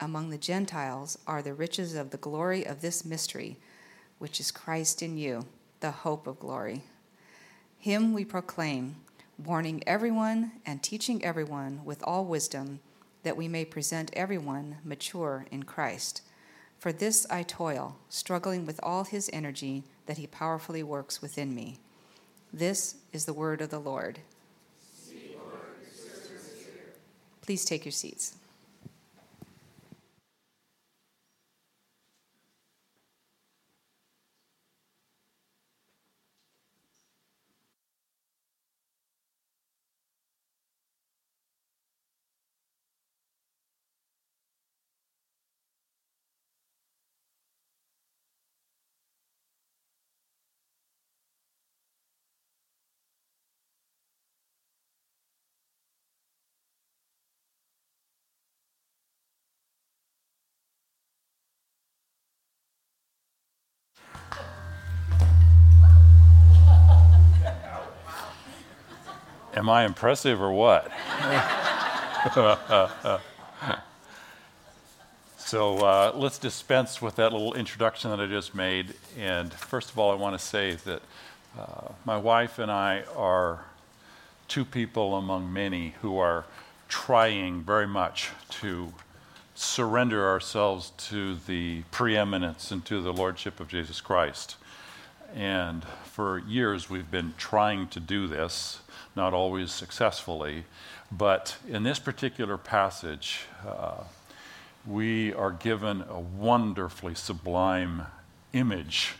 among 0.00 0.30
the 0.30 0.38
Gentiles 0.38 1.18
are 1.26 1.42
the 1.42 1.54
riches 1.54 1.94
of 1.94 2.10
the 2.10 2.16
glory 2.16 2.64
of 2.64 2.80
this 2.80 3.04
mystery, 3.04 3.56
which 4.18 4.40
is 4.40 4.50
Christ 4.50 5.02
in 5.02 5.16
you, 5.16 5.46
the 5.80 5.90
hope 5.90 6.26
of 6.26 6.38
glory. 6.38 6.82
Him 7.78 8.12
we 8.12 8.24
proclaim, 8.24 8.96
warning 9.42 9.82
everyone 9.86 10.52
and 10.64 10.82
teaching 10.82 11.24
everyone 11.24 11.84
with 11.84 12.02
all 12.04 12.24
wisdom, 12.24 12.80
that 13.22 13.36
we 13.36 13.48
may 13.48 13.64
present 13.64 14.10
everyone 14.14 14.76
mature 14.84 15.46
in 15.50 15.62
Christ. 15.62 16.22
For 16.78 16.92
this 16.92 17.26
I 17.30 17.42
toil, 17.42 17.96
struggling 18.08 18.66
with 18.66 18.80
all 18.82 19.04
his 19.04 19.30
energy 19.32 19.84
that 20.06 20.18
he 20.18 20.26
powerfully 20.26 20.82
works 20.82 21.22
within 21.22 21.54
me. 21.54 21.78
This 22.52 22.96
is 23.12 23.24
the 23.24 23.32
word 23.32 23.60
of 23.60 23.70
the 23.70 23.78
Lord. 23.78 24.20
Please 27.40 27.64
take 27.64 27.84
your 27.84 27.92
seats. 27.92 28.36
Am 69.56 69.68
I 69.68 69.84
impressive 69.84 70.42
or 70.42 70.52
what? 70.52 70.90
so 75.36 75.78
uh, 75.78 76.12
let's 76.16 76.38
dispense 76.38 77.00
with 77.00 77.14
that 77.16 77.32
little 77.32 77.54
introduction 77.54 78.10
that 78.10 78.18
I 78.18 78.26
just 78.26 78.52
made. 78.52 78.94
And 79.16 79.54
first 79.54 79.90
of 79.90 79.98
all, 79.98 80.10
I 80.10 80.16
want 80.16 80.36
to 80.36 80.44
say 80.44 80.74
that 80.74 81.02
uh, 81.56 81.92
my 82.04 82.16
wife 82.16 82.58
and 82.58 82.68
I 82.68 83.04
are 83.16 83.64
two 84.48 84.64
people 84.64 85.14
among 85.14 85.52
many 85.52 85.94
who 86.02 86.18
are 86.18 86.46
trying 86.88 87.62
very 87.62 87.86
much 87.86 88.30
to 88.60 88.92
surrender 89.54 90.28
ourselves 90.28 90.90
to 90.96 91.36
the 91.36 91.82
preeminence 91.92 92.72
and 92.72 92.84
to 92.86 93.00
the 93.00 93.12
lordship 93.12 93.60
of 93.60 93.68
Jesus 93.68 94.00
Christ. 94.00 94.56
And 95.32 95.84
for 96.02 96.38
years, 96.38 96.90
we've 96.90 97.10
been 97.10 97.34
trying 97.38 97.86
to 97.88 98.00
do 98.00 98.26
this 98.26 98.80
not 99.16 99.34
always 99.34 99.72
successfully. 99.72 100.64
But 101.10 101.56
in 101.68 101.82
this 101.82 101.98
particular 101.98 102.58
passage, 102.58 103.46
uh, 103.66 104.04
we 104.86 105.32
are 105.32 105.50
given 105.50 106.04
a 106.08 106.20
wonderfully 106.20 107.14
sublime 107.14 108.02
image 108.52 109.14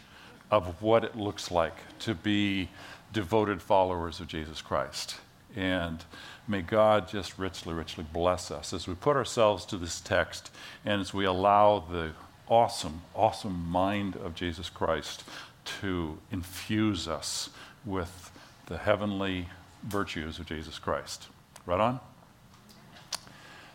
of 0.50 0.82
what 0.82 1.04
it 1.04 1.16
looks 1.16 1.50
like 1.50 1.76
to 2.00 2.14
be 2.14 2.68
devoted 3.12 3.62
followers 3.62 4.20
of 4.20 4.26
Jesus 4.26 4.60
Christ. 4.60 5.16
And 5.56 6.04
may 6.48 6.62
God 6.62 7.08
just 7.08 7.38
richly, 7.38 7.74
richly 7.74 8.04
bless 8.12 8.50
us 8.50 8.72
as 8.72 8.86
we 8.86 8.94
put 8.94 9.16
ourselves 9.16 9.64
to 9.66 9.78
this 9.78 10.00
text 10.00 10.50
and 10.84 11.00
as 11.00 11.14
we 11.14 11.24
allow 11.24 11.78
the 11.78 12.10
awesome, 12.48 13.02
awesome 13.14 13.68
mind 13.68 14.16
of 14.16 14.34
Jesus 14.34 14.68
Christ 14.68 15.24
to 15.80 16.18
infuse 16.30 17.08
us 17.08 17.50
with 17.84 18.30
the 18.66 18.78
heavenly 18.78 19.48
virtues 19.86 20.38
of 20.38 20.46
Jesus 20.46 20.78
Christ. 20.78 21.28
Right 21.66 21.80
on? 21.80 22.00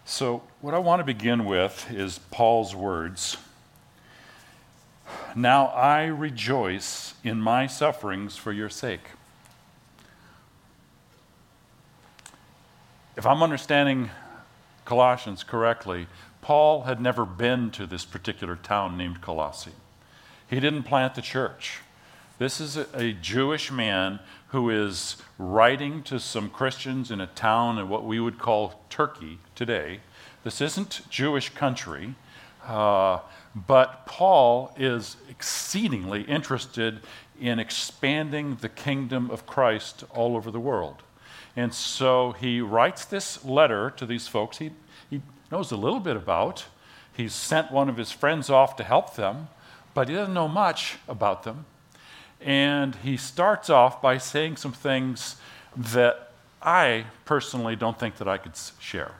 So, 0.06 0.44
what 0.62 0.74
I 0.74 0.80
want 0.80 1.00
to 1.02 1.03
begin 1.03 1.46
with 1.46 1.92
is 1.92 2.20
Paul's 2.31 2.75
words. 2.75 3.38
Now 5.36 5.68
I 5.68 6.06
rejoice 6.06 7.14
in 7.24 7.40
my 7.40 7.68
sufferings 7.68 8.36
for 8.36 8.52
your 8.52 8.69
sake. 8.69 9.12
If 13.16 13.25
I'm 13.25 13.44
understanding 13.44 14.09
Colossians 14.86 15.44
correctly, 15.44 16.08
Paul 16.42 16.84
had 16.84 17.02
never 17.02 17.25
been 17.25 17.69
to 17.72 17.86
this 17.86 18.06
particular 18.06 18.56
town 18.56 18.98
named 18.98 19.22
Colossae. 19.22 19.74
He 20.50 20.59
didn't 20.59 20.84
plant 20.84 21.16
the 21.16 21.22
church. 21.22 21.81
This 22.40 22.59
is 22.59 22.78
a, 22.78 22.88
a 22.96 23.14
Jewish 23.14 23.72
man 23.72 24.19
who 24.50 24.70
is 24.70 25.18
writing 25.38 26.02
to 26.04 26.20
some 26.20 26.50
Christians 26.50 27.12
in 27.12 27.22
a 27.22 27.28
town 27.28 27.78
in 27.78 27.88
what 27.88 28.04
we 28.04 28.20
would 28.20 28.40
call 28.40 28.82
Turkey 28.90 29.40
today. 29.56 30.00
This 30.44 30.60
isn't 30.60 31.02
Jewish 31.10 31.50
country, 31.50 32.16
uh, 32.66 33.20
but 33.56 34.06
Paul 34.06 34.74
is 34.78 35.18
exceedingly 35.30 36.24
interested 36.24 37.02
in 37.40 37.60
expanding 37.60 38.56
the 38.56 38.70
kingdom 38.70 39.30
of 39.30 39.46
Christ 39.46 40.04
all 40.10 40.36
over 40.36 40.52
the 40.52 40.60
world. 40.60 41.04
And 41.56 41.74
so 41.74 42.31
he 42.34 42.62
writes 42.62 43.06
this 43.06 43.44
letter 43.46 43.92
to 43.92 44.06
these 44.06 44.28
folks 44.28 44.58
he, 44.58 44.72
he 45.10 45.22
knows 45.52 45.72
a 45.72 45.78
little 45.78 46.00
bit 46.00 46.16
about. 46.16 46.66
He's 47.16 47.34
sent 47.34 47.72
one 47.72 47.90
of 47.90 47.98
his 47.98 48.12
friends 48.12 48.50
off 48.50 48.76
to 48.78 48.84
help 48.84 49.16
them, 49.16 49.50
but 49.94 50.10
he 50.10 50.16
doesn't 50.16 50.34
know 50.34 50.48
much 50.48 50.98
about 51.08 51.44
them. 51.44 51.66
And 52.42 52.96
he 52.96 53.18
starts 53.18 53.70
off 53.70 54.02
by 54.02 54.18
saying 54.18 54.58
some 54.58 54.72
things 54.72 55.36
that 55.76 56.32
I 56.62 57.06
personally 57.26 57.76
don't 57.76 58.00
think 58.00 58.18
that 58.18 58.28
I 58.28 58.38
could 58.38 58.54
share. 58.80 59.14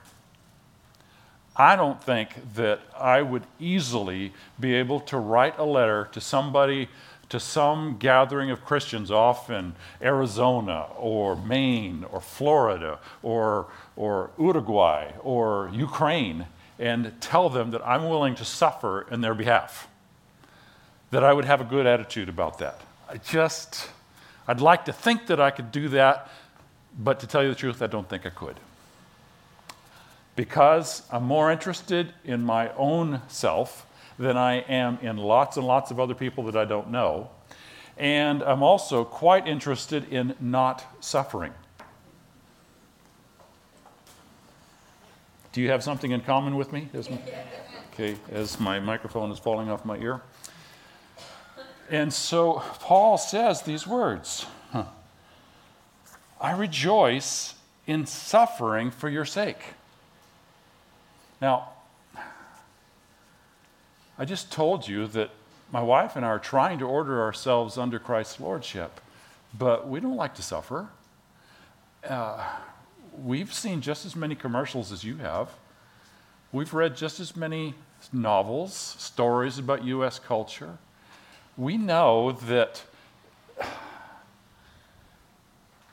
I 1.56 1.76
don't 1.76 2.02
think 2.02 2.54
that 2.54 2.80
I 2.98 3.22
would 3.22 3.42
easily 3.58 4.32
be 4.58 4.74
able 4.74 5.00
to 5.00 5.18
write 5.18 5.58
a 5.58 5.64
letter 5.64 6.08
to 6.12 6.20
somebody, 6.20 6.88
to 7.28 7.38
some 7.38 7.98
gathering 7.98 8.50
of 8.50 8.64
Christians 8.64 9.10
off 9.10 9.50
in 9.50 9.74
Arizona 10.00 10.86
or 10.96 11.36
Maine 11.36 12.04
or 12.10 12.20
Florida 12.20 12.98
or, 13.22 13.66
or 13.96 14.30
Uruguay 14.38 15.12
or 15.22 15.70
Ukraine 15.72 16.46
and 16.78 17.12
tell 17.20 17.50
them 17.50 17.72
that 17.72 17.86
I'm 17.86 18.08
willing 18.08 18.34
to 18.36 18.44
suffer 18.44 19.06
in 19.10 19.20
their 19.20 19.34
behalf. 19.34 19.86
That 21.10 21.22
I 21.22 21.34
would 21.34 21.44
have 21.44 21.60
a 21.60 21.64
good 21.64 21.86
attitude 21.86 22.28
about 22.28 22.58
that. 22.58 22.80
I 23.10 23.16
just, 23.16 23.90
I'd 24.46 24.60
like 24.60 24.84
to 24.84 24.92
think 24.92 25.26
that 25.26 25.40
I 25.40 25.50
could 25.50 25.72
do 25.72 25.88
that, 25.88 26.30
but 26.96 27.18
to 27.20 27.26
tell 27.26 27.42
you 27.42 27.48
the 27.48 27.56
truth, 27.56 27.82
I 27.82 27.88
don't 27.88 28.08
think 28.08 28.24
I 28.24 28.30
could. 28.30 28.54
Because 30.36 31.02
I'm 31.10 31.24
more 31.24 31.50
interested 31.50 32.14
in 32.24 32.44
my 32.44 32.72
own 32.74 33.20
self 33.26 33.84
than 34.16 34.36
I 34.36 34.60
am 34.60 34.98
in 35.02 35.16
lots 35.16 35.56
and 35.56 35.66
lots 35.66 35.90
of 35.90 35.98
other 35.98 36.14
people 36.14 36.44
that 36.44 36.56
I 36.56 36.64
don't 36.64 36.90
know. 36.90 37.30
And 37.96 38.44
I'm 38.44 38.62
also 38.62 39.04
quite 39.04 39.48
interested 39.48 40.10
in 40.12 40.36
not 40.38 40.84
suffering. 41.00 41.52
Do 45.52 45.60
you 45.60 45.70
have 45.70 45.82
something 45.82 46.12
in 46.12 46.20
common 46.20 46.54
with 46.54 46.72
me? 46.72 46.88
Okay, 47.92 48.14
as 48.30 48.60
my 48.60 48.78
microphone 48.78 49.32
is 49.32 49.40
falling 49.40 49.68
off 49.68 49.84
my 49.84 49.96
ear. 49.96 50.22
And 51.90 52.12
so 52.12 52.62
Paul 52.78 53.18
says 53.18 53.62
these 53.62 53.86
words 53.86 54.46
I 56.40 56.52
rejoice 56.52 57.54
in 57.86 58.06
suffering 58.06 58.90
for 58.90 59.10
your 59.10 59.26
sake. 59.26 59.58
Now, 61.42 61.70
I 64.18 64.24
just 64.24 64.50
told 64.50 64.88
you 64.88 65.06
that 65.08 65.30
my 65.72 65.82
wife 65.82 66.16
and 66.16 66.24
I 66.24 66.28
are 66.28 66.38
trying 66.38 66.78
to 66.78 66.86
order 66.86 67.20
ourselves 67.20 67.76
under 67.76 67.98
Christ's 67.98 68.40
lordship, 68.40 69.00
but 69.58 69.88
we 69.88 70.00
don't 70.00 70.16
like 70.16 70.34
to 70.36 70.42
suffer. 70.42 70.88
Uh, 72.08 72.42
we've 73.22 73.52
seen 73.52 73.80
just 73.80 74.06
as 74.06 74.16
many 74.16 74.34
commercials 74.34 74.92
as 74.92 75.04
you 75.04 75.16
have. 75.16 75.50
We've 76.52 76.72
read 76.72 76.96
just 76.96 77.20
as 77.20 77.36
many 77.36 77.74
novels, 78.12 78.74
stories 78.74 79.58
about 79.58 79.84
U.S. 79.84 80.18
culture. 80.18 80.78
We 81.60 81.76
know 81.76 82.32
that 82.32 82.84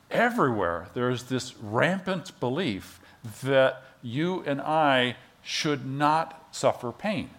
everywhere 0.09 0.87
there's 0.93 1.23
this 1.23 1.57
rampant 1.57 2.39
belief 2.39 3.01
that 3.43 3.83
you 4.01 4.43
and 4.45 4.61
I 4.61 5.17
should 5.43 5.85
not 5.85 6.47
suffer 6.55 6.93
pain. 6.93 7.31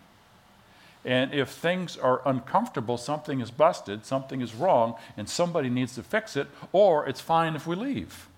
And 1.07 1.33
if 1.33 1.49
things 1.49 1.97
are 1.97 2.21
uncomfortable, 2.27 2.99
something 2.99 3.41
is 3.41 3.51
busted, 3.51 4.05
something 4.05 4.43
is 4.43 4.55
wrong, 4.55 4.97
and 5.17 5.27
somebody 5.27 5.71
needs 5.71 5.95
to 5.95 6.03
fix 6.03 6.37
it, 6.37 6.49
or 6.71 7.09
it's 7.09 7.23
fine 7.23 7.57
if 7.57 7.67
we 7.67 7.77
leave. 7.77 8.29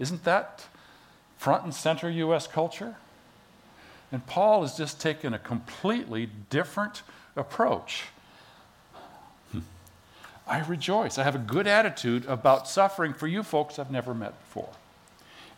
Isn't 0.00 0.24
that 0.24 0.66
front 1.36 1.62
and 1.62 1.72
center 1.72 2.10
U.S. 2.10 2.48
culture? 2.48 2.96
And 4.10 4.26
Paul 4.26 4.62
has 4.62 4.76
just 4.76 5.00
taken 5.00 5.32
a 5.32 5.38
completely 5.38 6.28
different 6.50 7.02
approach. 7.36 8.06
I 10.46 10.60
rejoice. 10.60 11.18
I 11.18 11.24
have 11.24 11.34
a 11.34 11.38
good 11.38 11.66
attitude 11.66 12.26
about 12.26 12.68
suffering 12.68 13.12
for 13.14 13.26
you 13.26 13.42
folks 13.42 13.78
I've 13.78 13.90
never 13.90 14.12
met 14.14 14.38
before. 14.40 14.70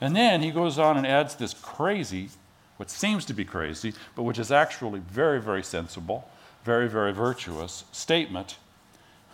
And 0.00 0.14
then 0.14 0.42
he 0.42 0.50
goes 0.50 0.78
on 0.78 0.96
and 0.96 1.06
adds 1.06 1.36
this 1.36 1.54
crazy, 1.54 2.28
what 2.76 2.90
seems 2.90 3.24
to 3.26 3.34
be 3.34 3.44
crazy, 3.44 3.94
but 4.14 4.24
which 4.24 4.38
is 4.38 4.52
actually 4.52 5.00
very, 5.00 5.40
very 5.40 5.62
sensible, 5.62 6.28
very, 6.64 6.88
very 6.88 7.12
virtuous 7.12 7.84
statement. 7.92 8.56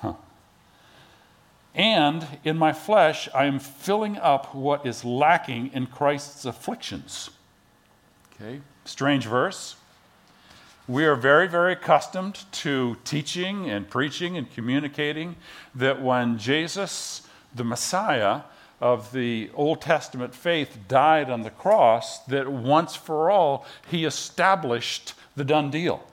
Huh. 0.00 0.14
And 1.74 2.26
in 2.44 2.56
my 2.56 2.72
flesh, 2.72 3.28
I 3.34 3.46
am 3.46 3.58
filling 3.58 4.18
up 4.18 4.54
what 4.54 4.86
is 4.86 5.04
lacking 5.04 5.70
in 5.72 5.86
Christ's 5.86 6.44
afflictions. 6.44 7.30
Okay, 8.34 8.60
strange 8.84 9.26
verse. 9.26 9.76
We 10.90 11.04
are 11.04 11.14
very, 11.14 11.46
very 11.46 11.74
accustomed 11.74 12.46
to 12.50 12.96
teaching 13.04 13.70
and 13.70 13.88
preaching 13.88 14.36
and 14.36 14.52
communicating 14.52 15.36
that 15.72 16.02
when 16.02 16.36
Jesus, 16.36 17.22
the 17.54 17.62
Messiah 17.62 18.40
of 18.80 19.12
the 19.12 19.50
Old 19.54 19.82
Testament 19.82 20.34
faith, 20.34 20.78
died 20.88 21.30
on 21.30 21.42
the 21.42 21.50
cross, 21.50 22.18
that 22.24 22.50
once 22.50 22.96
for 22.96 23.30
all, 23.30 23.64
he 23.88 24.04
established 24.04 25.14
the 25.36 25.44
done 25.44 25.70
deal. 25.70 26.04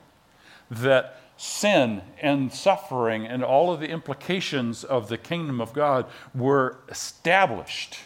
That 0.70 1.22
sin 1.36 2.02
and 2.22 2.52
suffering 2.52 3.26
and 3.26 3.42
all 3.42 3.72
of 3.72 3.80
the 3.80 3.90
implications 3.90 4.84
of 4.84 5.08
the 5.08 5.18
kingdom 5.18 5.60
of 5.60 5.72
God 5.72 6.06
were 6.36 6.76
established, 6.88 7.98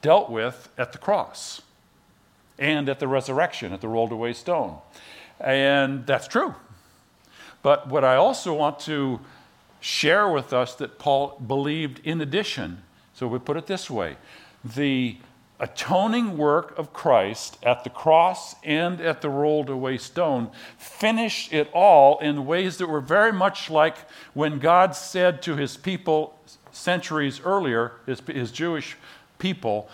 dealt 0.00 0.30
with 0.30 0.68
at 0.78 0.92
the 0.92 0.98
cross 0.98 1.60
and 2.56 2.88
at 2.88 3.00
the 3.00 3.08
resurrection, 3.08 3.72
at 3.72 3.80
the 3.80 3.88
rolled 3.88 4.12
away 4.12 4.32
stone. 4.32 4.78
And 5.44 6.06
that's 6.06 6.26
true. 6.26 6.54
But 7.62 7.86
what 7.88 8.02
I 8.02 8.16
also 8.16 8.54
want 8.54 8.80
to 8.80 9.20
share 9.80 10.28
with 10.28 10.52
us 10.52 10.74
that 10.76 10.98
Paul 10.98 11.38
believed 11.46 12.00
in 12.04 12.20
addition, 12.20 12.82
so 13.12 13.28
we 13.28 13.38
put 13.38 13.56
it 13.56 13.66
this 13.66 13.90
way 13.90 14.16
the 14.64 15.18
atoning 15.60 16.36
work 16.36 16.76
of 16.78 16.92
Christ 16.92 17.58
at 17.62 17.84
the 17.84 17.90
cross 17.90 18.56
and 18.64 19.00
at 19.00 19.20
the 19.20 19.28
rolled 19.28 19.68
away 19.68 19.98
stone 19.98 20.50
finished 20.78 21.52
it 21.52 21.70
all 21.72 22.18
in 22.18 22.46
ways 22.46 22.78
that 22.78 22.88
were 22.88 23.00
very 23.00 23.32
much 23.32 23.70
like 23.70 23.96
when 24.32 24.58
God 24.58 24.96
said 24.96 25.42
to 25.42 25.56
his 25.56 25.76
people 25.76 26.38
centuries 26.72 27.40
earlier, 27.44 27.92
his, 28.06 28.20
his 28.26 28.50
Jewish 28.50 28.96
people, 29.38 29.88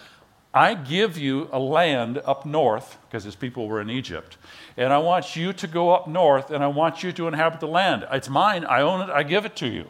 I 0.53 0.75
give 0.75 1.17
you 1.17 1.49
a 1.53 1.59
land 1.61 2.21
up 2.25 2.45
north, 2.45 2.99
because 3.07 3.23
his 3.23 3.37
people 3.37 3.69
were 3.69 3.81
in 3.81 3.89
Egypt, 3.89 4.37
and 4.77 4.93
I 4.93 4.99
want 4.99 5.37
you 5.37 5.53
to 5.53 5.67
go 5.67 5.91
up 5.91 6.09
north 6.09 6.51
and 6.51 6.65
I 6.65 6.67
want 6.67 7.03
you 7.03 7.13
to 7.13 7.29
inhabit 7.29 7.61
the 7.61 7.69
land. 7.69 8.07
It's 8.11 8.29
mine, 8.29 8.65
I 8.65 8.81
own 8.81 9.09
it, 9.09 9.11
I 9.11 9.23
give 9.23 9.45
it 9.45 9.55
to 9.57 9.69
you. 9.69 9.87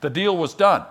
The 0.00 0.10
deal 0.10 0.36
was 0.36 0.54
done, 0.54 0.84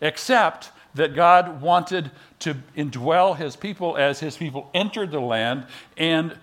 except 0.00 0.70
that 0.94 1.14
God 1.14 1.60
wanted 1.62 2.10
to 2.40 2.56
indwell 2.76 3.36
his 3.36 3.56
people 3.56 3.96
as 3.96 4.20
his 4.20 4.36
people 4.36 4.70
entered 4.74 5.10
the 5.10 5.20
land 5.20 5.66
and 5.96 6.36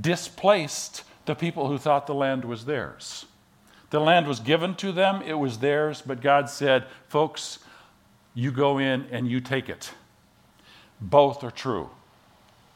displaced 0.00 1.04
the 1.26 1.34
people 1.34 1.68
who 1.68 1.78
thought 1.78 2.06
the 2.06 2.14
land 2.14 2.44
was 2.44 2.64
theirs. 2.64 3.26
The 3.90 4.00
land 4.00 4.26
was 4.26 4.40
given 4.40 4.74
to 4.76 4.90
them, 4.90 5.22
it 5.22 5.34
was 5.34 5.58
theirs, 5.58 6.02
but 6.04 6.22
God 6.22 6.48
said, 6.48 6.86
Folks, 7.08 7.58
you 8.34 8.50
go 8.50 8.78
in 8.78 9.06
and 9.10 9.28
you 9.28 9.40
take 9.40 9.68
it. 9.68 9.92
Both 11.00 11.42
are 11.44 11.50
true. 11.50 11.90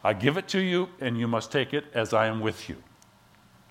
I 0.02 0.12
give 0.12 0.36
it 0.36 0.48
to 0.48 0.60
you, 0.60 0.88
and 1.00 1.18
you 1.18 1.26
must 1.26 1.50
take 1.50 1.74
it 1.74 1.84
as 1.94 2.12
I 2.12 2.26
am 2.26 2.40
with 2.40 2.68
you. 2.68 2.76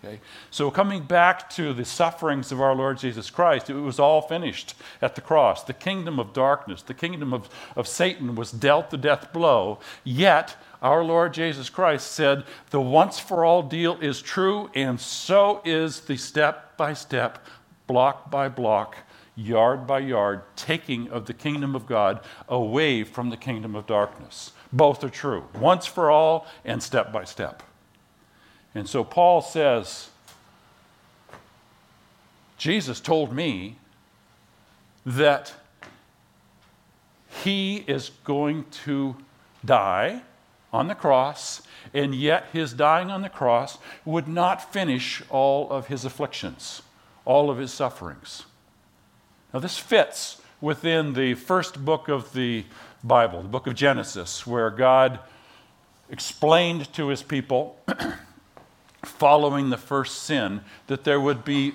Okay? 0.06 0.20
So, 0.52 0.70
coming 0.70 1.04
back 1.04 1.50
to 1.52 1.74
the 1.74 1.86
sufferings 1.86 2.52
of 2.52 2.62
our 2.62 2.76
Lord 2.76 2.98
Jesus 2.98 3.30
Christ, 3.30 3.70
it 3.70 3.74
was 3.74 4.00
all 4.00 4.22
finished 4.22 4.76
at 5.02 5.16
the 5.16 5.22
cross. 5.22 5.64
The 5.64 5.74
kingdom 5.74 6.20
of 6.20 6.34
darkness, 6.34 6.82
the 6.82 6.94
kingdom 6.94 7.34
of, 7.34 7.50
of 7.76 7.88
Satan 7.88 8.36
was 8.36 8.52
dealt 8.52 8.90
the 8.90 8.98
death 8.98 9.32
blow, 9.34 9.80
yet 10.04 10.58
our 10.82 11.04
Lord 11.04 11.34
Jesus 11.34 11.70
Christ 11.70 12.12
said, 12.12 12.44
The 12.70 12.82
once 12.82 13.20
for 13.20 13.44
all 13.44 13.64
deal 13.64 13.98
is 14.02 14.22
true, 14.22 14.70
and 14.76 15.00
so 15.00 15.62
is 15.66 16.02
the 16.02 16.18
step 16.18 16.78
by 16.78 16.94
step, 16.94 17.44
block 17.88 18.30
by 18.30 18.50
block, 18.50 18.98
yard 19.36 19.86
by 19.86 20.00
yard 20.00 20.42
taking 20.56 21.10
of 21.10 21.26
the 21.26 21.34
kingdom 21.34 21.76
of 21.76 21.86
God 21.86 22.22
away 22.48 23.04
from 23.04 23.30
the 23.30 23.38
kingdom 23.38 23.76
of 23.76 23.86
darkness. 23.86 24.52
Both 24.72 25.04
are 25.04 25.10
true, 25.10 25.46
once 25.60 25.86
for 25.86 26.10
all 26.10 26.48
and 26.64 26.82
step 26.82 27.12
by 27.12 27.26
step. 27.26 27.64
And 28.74 28.90
so 28.90 29.04
Paul 29.04 29.42
says, 29.42 30.10
Jesus 32.58 33.00
told 33.00 33.34
me 33.34 33.78
that 35.06 35.54
he 37.44 37.84
is 37.88 38.12
going 38.24 38.66
to 38.86 39.16
die 39.64 40.22
on 40.74 40.88
the 40.88 40.96
cross, 40.96 41.62
and 41.94 42.14
yet 42.16 42.48
his 42.52 42.74
dying 42.74 43.10
on 43.10 43.22
the 43.22 43.30
cross 43.30 43.78
would 44.04 44.28
not 44.28 44.74
finish 44.74 45.22
all 45.30 45.70
of 45.70 45.88
his 45.88 46.04
afflictions, 46.04 46.82
all 47.24 47.50
of 47.50 47.58
his 47.58 47.74
sufferings. 47.74 48.46
Now, 49.56 49.62
this 49.62 49.78
fits 49.78 50.42
within 50.60 51.14
the 51.14 51.34
first 51.36 51.86
book 51.86 52.10
of 52.10 52.34
the 52.34 52.66
Bible, 53.06 53.42
the 53.42 53.48
book 53.48 53.68
of 53.68 53.74
Genesis, 53.74 54.46
where 54.46 54.70
God 54.70 55.18
explained 56.10 56.92
to 56.92 57.08
his 57.08 57.24
people 57.24 57.80
following 59.02 59.70
the 59.70 59.78
first 59.78 60.24
sin 60.24 60.60
that 60.88 61.06
there 61.06 61.22
would 61.22 61.46
be 61.46 61.74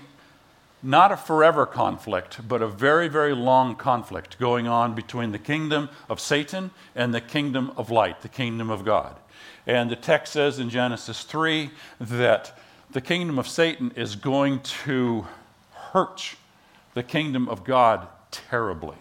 not 0.83 1.11
a 1.11 1.17
forever 1.17 1.65
conflict, 1.65 2.47
but 2.47 2.61
a 2.61 2.69
very, 2.69 3.09
very 3.09 3.35
long 3.35 3.77
conflict 3.77 4.39
going 4.39 4.69
on 4.69 4.95
between 4.95 5.33
the 5.33 5.39
kingdom 5.39 5.89
of 6.11 6.21
Satan 6.21 6.73
and 6.95 7.15
the 7.15 7.21
kingdom 7.23 7.73
of 7.79 7.91
light, 7.91 8.21
the 8.21 8.29
kingdom 8.29 8.69
of 8.69 8.85
God. 8.85 9.17
And 9.67 9.91
the 9.91 9.97
text 9.97 10.35
says 10.35 10.59
in 10.59 10.69
Genesis 10.69 11.25
3 11.25 11.71
that 11.99 12.59
the 12.91 13.01
kingdom 13.01 13.39
of 13.39 13.49
Satan 13.49 13.91
is 13.97 14.17
going 14.17 14.61
to 14.85 15.27
hurt 15.93 16.37
the 16.95 17.03
kingdom 17.03 17.49
of 17.49 17.65
God 17.65 18.09
terribly. 18.31 18.97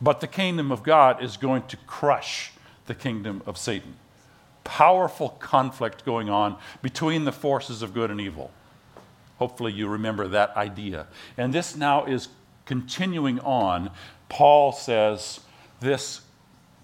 But 0.00 0.20
the 0.20 0.26
kingdom 0.26 0.72
of 0.72 0.82
God 0.82 1.22
is 1.22 1.36
going 1.36 1.62
to 1.64 1.76
crush 1.86 2.52
the 2.86 2.94
kingdom 2.94 3.42
of 3.46 3.56
Satan 3.56 3.96
powerful 4.64 5.30
conflict 5.30 6.04
going 6.04 6.30
on 6.30 6.56
between 6.82 7.24
the 7.24 7.32
forces 7.32 7.82
of 7.82 7.94
good 7.94 8.10
and 8.10 8.20
evil. 8.20 8.50
Hopefully, 9.38 9.72
you 9.72 9.88
remember 9.88 10.28
that 10.28 10.56
idea. 10.56 11.06
And 11.36 11.52
this 11.52 11.76
now 11.76 12.04
is 12.04 12.28
continuing 12.64 13.40
on. 13.40 13.90
Paul 14.28 14.72
says 14.72 15.40
this 15.80 16.20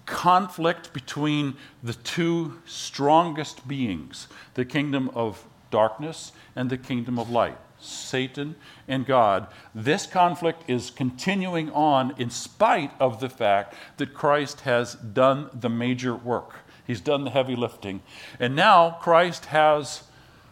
conflict 0.05 0.91
between 0.91 1.55
the 1.83 1.93
two 1.93 2.59
strongest 2.65 3.67
beings, 3.67 4.27
the 4.55 4.65
kingdom 4.65 5.09
of 5.13 5.45
darkness 5.71 6.31
and 6.55 6.69
the 6.69 6.77
kingdom 6.77 7.17
of 7.17 7.29
light. 7.29 7.57
Satan 7.79 8.55
and 8.87 9.05
God. 9.05 9.47
This 9.73 10.05
conflict 10.05 10.63
is 10.67 10.91
continuing 10.91 11.71
on 11.71 12.13
in 12.17 12.29
spite 12.29 12.91
of 12.99 13.19
the 13.19 13.29
fact 13.29 13.75
that 13.97 14.13
Christ 14.13 14.61
has 14.61 14.95
done 14.95 15.49
the 15.53 15.69
major 15.69 16.15
work. 16.15 16.57
He's 16.85 17.01
done 17.01 17.23
the 17.23 17.31
heavy 17.31 17.55
lifting. 17.55 18.01
And 18.39 18.55
now 18.55 18.97
Christ 19.01 19.45
has 19.45 20.03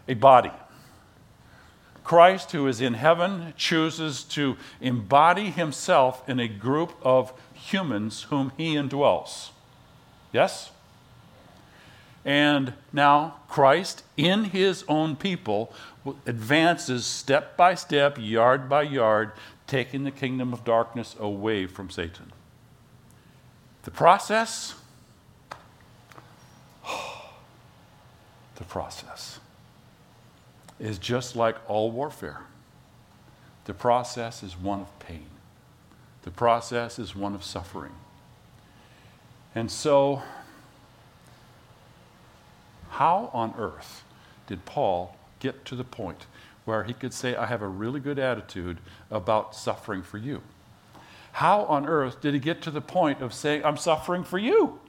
a 0.06 0.14
body. 0.14 0.52
Christ, 2.04 2.52
who 2.52 2.66
is 2.66 2.80
in 2.80 2.94
heaven, 2.94 3.52
chooses 3.56 4.24
to 4.24 4.56
embody 4.80 5.50
himself 5.50 6.26
in 6.26 6.40
a 6.40 6.48
group 6.48 6.94
of 7.02 7.34
humans 7.52 8.22
whom 8.30 8.52
he 8.56 8.76
indwells. 8.76 9.50
Yes? 10.32 10.70
And 12.28 12.74
now 12.92 13.36
Christ, 13.48 14.04
in 14.18 14.44
his 14.44 14.84
own 14.86 15.16
people, 15.16 15.72
advances 16.26 17.06
step 17.06 17.56
by 17.56 17.74
step, 17.74 18.18
yard 18.20 18.68
by 18.68 18.82
yard, 18.82 19.32
taking 19.66 20.04
the 20.04 20.10
kingdom 20.10 20.52
of 20.52 20.62
darkness 20.62 21.16
away 21.18 21.66
from 21.66 21.88
Satan. 21.88 22.30
The 23.84 23.90
process 23.90 24.74
the 28.56 28.64
process 28.64 29.40
is 30.78 30.98
just 30.98 31.34
like 31.34 31.56
all 31.66 31.90
warfare. 31.90 32.42
The 33.64 33.72
process 33.72 34.42
is 34.42 34.54
one 34.54 34.82
of 34.82 34.98
pain, 34.98 35.28
the 36.24 36.30
process 36.30 36.98
is 36.98 37.16
one 37.16 37.34
of 37.34 37.42
suffering. 37.42 37.94
And 39.54 39.70
so, 39.70 40.22
how 42.90 43.30
on 43.32 43.54
earth 43.58 44.04
did 44.46 44.64
Paul 44.64 45.16
get 45.40 45.64
to 45.66 45.76
the 45.76 45.84
point 45.84 46.26
where 46.64 46.84
he 46.84 46.92
could 46.92 47.14
say, 47.14 47.34
I 47.34 47.46
have 47.46 47.62
a 47.62 47.68
really 47.68 48.00
good 48.00 48.18
attitude 48.18 48.78
about 49.10 49.54
suffering 49.54 50.02
for 50.02 50.18
you? 50.18 50.42
How 51.32 51.62
on 51.64 51.86
earth 51.86 52.20
did 52.20 52.34
he 52.34 52.40
get 52.40 52.62
to 52.62 52.70
the 52.70 52.80
point 52.80 53.22
of 53.22 53.32
saying, 53.32 53.64
I'm 53.64 53.76
suffering 53.76 54.24
for 54.24 54.38
you? 54.38 54.80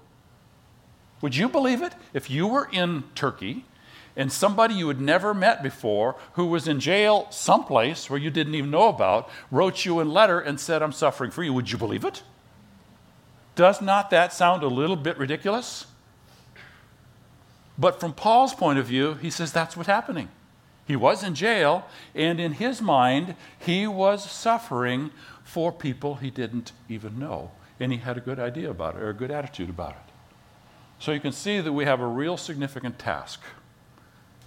Would 1.22 1.36
you 1.36 1.50
believe 1.50 1.82
it? 1.82 1.94
If 2.14 2.30
you 2.30 2.48
were 2.48 2.70
in 2.72 3.04
Turkey 3.14 3.66
and 4.16 4.32
somebody 4.32 4.74
you 4.74 4.88
had 4.88 5.02
never 5.02 5.34
met 5.34 5.62
before 5.62 6.16
who 6.34 6.46
was 6.46 6.68
in 6.68 6.80
jail 6.80 7.28
someplace 7.30 8.10
where 8.10 8.20
you 8.20 8.30
didn't 8.30 8.56
even 8.56 8.72
know 8.72 8.88
about 8.88 9.30
wrote 9.52 9.86
you 9.86 10.02
a 10.02 10.04
letter 10.04 10.40
and 10.40 10.60
said, 10.60 10.82
I'm 10.82 10.92
suffering 10.92 11.32
for 11.32 11.44
you, 11.44 11.54
would 11.54 11.72
you 11.72 11.78
believe 11.78 12.06
it? 12.06 12.24
Does 13.56 13.82
not 13.82 14.10
that 14.10 14.34
sound 14.34 14.64
a 14.64 14.68
little 14.68 14.96
bit 14.96 15.18
ridiculous? 15.18 15.86
But 17.80 18.02
from 18.02 18.14
Paul's 18.14 18.54
point 18.54 18.78
of 18.78 18.86
view, 18.86 19.14
he 19.14 19.30
says 19.30 19.54
that's 19.54 19.78
what's 19.78 19.88
happening. 19.88 20.28
He 20.86 20.98
was 20.98 21.24
in 21.24 21.34
jail, 21.34 21.86
and 22.14 22.40
in 22.40 22.54
his 22.54 22.82
mind, 22.82 23.36
he 23.58 23.88
was 23.88 24.30
suffering 24.30 25.12
for 25.44 25.72
people 25.72 26.16
he 26.16 26.30
didn't 26.30 26.74
even 26.90 27.18
know. 27.18 27.52
And 27.80 27.94
he 27.94 28.00
had 28.00 28.18
a 28.18 28.22
good 28.22 28.40
idea 28.40 28.70
about 28.70 28.96
it, 28.96 29.02
or 29.02 29.10
a 29.10 29.14
good 29.14 29.32
attitude 29.32 29.70
about 29.70 29.92
it. 29.92 30.14
So 31.00 31.14
you 31.14 31.22
can 31.22 31.32
see 31.32 31.62
that 31.62 31.72
we 31.72 31.86
have 31.86 32.02
a 32.02 32.08
real 32.08 32.36
significant 32.36 33.00
task 33.00 33.40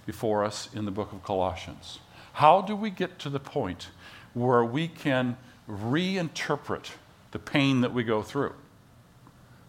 before 0.05 0.43
us 0.43 0.69
in 0.75 0.85
the 0.85 0.91
book 0.91 1.11
of 1.11 1.23
Colossians. 1.23 1.99
How 2.33 2.61
do 2.61 2.75
we 2.75 2.91
get 2.91 3.17
to 3.19 3.29
the 3.29 3.39
point 3.39 3.89
where 4.35 4.63
we 4.63 4.87
can 4.87 5.37
reinterpret 5.67 6.91
the 7.31 7.39
pain 7.39 7.81
that 7.81 7.93
we 7.93 8.03
go 8.03 8.21
through 8.21 8.53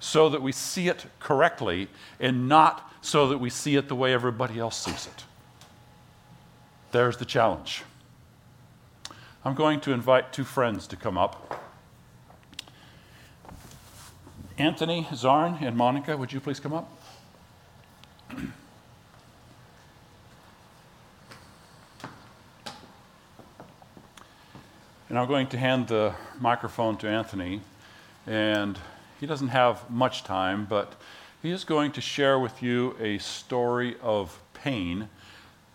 so 0.04 0.28
that 0.28 0.42
we 0.42 0.52
see 0.52 0.88
it 0.88 1.06
correctly 1.18 1.88
and 2.20 2.46
not 2.46 2.92
so 3.00 3.26
that 3.28 3.38
we 3.38 3.48
see 3.48 3.74
it 3.76 3.88
the 3.88 3.94
way 3.94 4.12
everybody 4.12 4.58
else 4.58 4.76
sees 4.76 5.06
it? 5.06 5.24
There's 6.92 7.16
the 7.16 7.24
challenge. 7.24 7.84
I'm 9.46 9.54
going 9.54 9.80
to 9.80 9.92
invite 9.92 10.30
two 10.30 10.44
friends 10.44 10.86
to 10.88 10.96
come 10.96 11.16
up. 11.16 11.58
Anthony 14.58 15.04
Zarn 15.10 15.62
and 15.62 15.74
Monica, 15.74 16.18
would 16.18 16.34
you 16.34 16.40
please 16.40 16.60
come 16.60 16.74
up? 16.74 16.90
And 25.08 25.18
I'm 25.18 25.26
going 25.28 25.46
to 25.46 25.56
hand 25.56 25.88
the 25.88 26.14
microphone 26.38 26.98
to 26.98 27.08
Anthony. 27.08 27.62
And 28.26 28.78
he 29.24 29.26
doesn't 29.26 29.48
have 29.48 29.88
much 29.88 30.22
time, 30.22 30.66
but 30.68 30.96
he 31.42 31.50
is 31.50 31.64
going 31.64 31.90
to 31.92 32.00
share 32.02 32.38
with 32.38 32.62
you 32.62 32.94
a 33.00 33.16
story 33.16 33.96
of 34.02 34.38
pain 34.52 35.08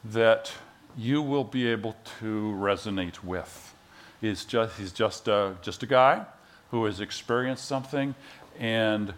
that 0.06 0.52
you 0.96 1.20
will 1.20 1.44
be 1.44 1.66
able 1.66 1.96
to 2.20 2.56
resonate 2.60 3.24
with. 3.24 3.74
He's 4.22 4.46
just, 4.46 4.78
he's 4.78 4.92
just, 4.92 5.28
a, 5.28 5.56
just 5.64 5.82
a 5.82 5.88
guy 5.88 6.28
who 6.70 6.86
has 6.86 7.00
experienced 7.00 7.66
something, 7.66 8.14
and 8.60 9.16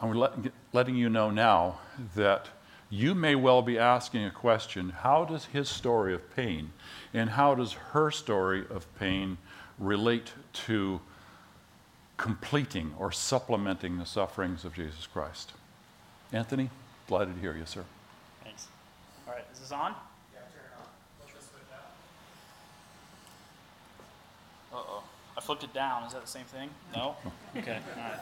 I'm 0.00 0.14
let, 0.14 0.32
letting 0.72 0.96
you 0.96 1.08
know 1.08 1.30
now 1.30 1.78
that 2.16 2.48
you 2.90 3.14
may 3.14 3.36
well 3.36 3.62
be 3.62 3.78
asking 3.78 4.24
a 4.24 4.32
question 4.32 4.90
how 4.90 5.24
does 5.24 5.44
his 5.44 5.68
story 5.68 6.12
of 6.12 6.34
pain 6.34 6.72
and 7.14 7.30
how 7.30 7.54
does 7.54 7.74
her 7.92 8.10
story 8.10 8.64
of 8.68 8.92
pain 8.98 9.38
relate 9.78 10.32
to 10.66 11.00
completing 12.22 12.94
or 13.00 13.10
supplementing 13.10 13.98
the 13.98 14.06
sufferings 14.06 14.64
of 14.64 14.72
Jesus 14.72 15.08
Christ? 15.12 15.52
Anthony, 16.32 16.70
delighted 17.08 17.34
to 17.34 17.40
hear 17.40 17.56
you, 17.56 17.66
sir. 17.66 17.82
Thanks. 18.44 18.68
All 19.26 19.34
right, 19.34 19.44
is 19.52 19.58
this 19.58 19.72
on? 19.72 19.92
Yeah, 20.32 20.38
turn 20.42 20.62
it 20.64 20.78
on. 20.78 20.86
Flip 21.18 21.34
this 21.34 21.48
switch 21.48 21.62
out. 21.74 21.90
Uh 24.72 24.82
oh. 24.88 25.02
I 25.36 25.40
flipped 25.40 25.64
it 25.64 25.74
down. 25.74 26.04
Is 26.04 26.12
that 26.12 26.22
the 26.22 26.30
same 26.30 26.44
thing? 26.44 26.70
No? 26.94 27.16
Okay. 27.56 27.80
All 27.96 28.02
right. 28.02 28.18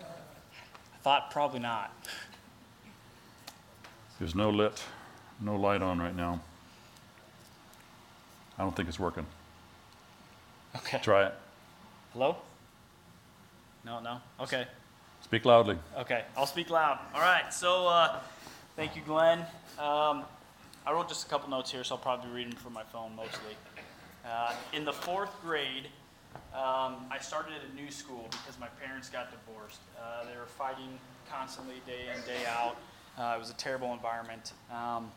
I 0.00 1.02
thought 1.02 1.30
probably 1.30 1.60
not. 1.60 1.92
There's 4.18 4.34
no 4.34 4.48
lit, 4.48 4.82
no 5.40 5.56
light 5.56 5.82
on 5.82 5.98
right 5.98 6.14
now. 6.16 6.40
I 8.58 8.62
don't 8.62 8.74
think 8.76 8.88
it's 8.88 9.00
working. 9.00 9.26
Okay. 10.76 11.00
Try 11.02 11.26
it. 11.26 11.34
Hello? 12.12 12.36
No, 13.84 14.00
no? 14.00 14.20
Okay. 14.40 14.66
Speak 15.22 15.44
loudly. 15.44 15.78
Okay. 15.98 16.24
I'll 16.36 16.46
speak 16.46 16.70
loud. 16.70 16.98
All 17.14 17.20
right. 17.20 17.52
So, 17.52 17.86
uh, 17.86 18.20
thank 18.76 18.96
you, 18.96 19.02
Glenn. 19.02 19.40
Um, 19.78 20.24
I 20.86 20.92
wrote 20.92 21.08
just 21.08 21.26
a 21.26 21.30
couple 21.30 21.48
notes 21.50 21.70
here, 21.70 21.84
so 21.84 21.94
I'll 21.94 22.00
probably 22.00 22.30
read 22.30 22.50
them 22.50 22.58
from 22.58 22.72
my 22.72 22.82
phone 22.84 23.14
mostly. 23.14 23.54
Uh, 24.26 24.54
in 24.72 24.84
the 24.84 24.92
fourth 24.92 25.30
grade, 25.42 25.88
um, 26.54 27.06
I 27.10 27.18
started 27.20 27.54
at 27.54 27.70
a 27.70 27.74
new 27.74 27.90
school 27.90 28.26
because 28.30 28.58
my 28.58 28.68
parents 28.82 29.08
got 29.08 29.28
divorced. 29.30 29.80
Uh, 29.98 30.24
they 30.24 30.36
were 30.38 30.46
fighting 30.46 30.98
constantly, 31.30 31.76
day 31.86 32.06
in, 32.14 32.20
day 32.22 32.46
out. 32.48 32.76
Uh, 33.18 33.34
it 33.36 33.38
was 33.38 33.50
a 33.50 33.54
terrible 33.54 33.92
environment. 33.92 34.52
Um, 34.72 35.10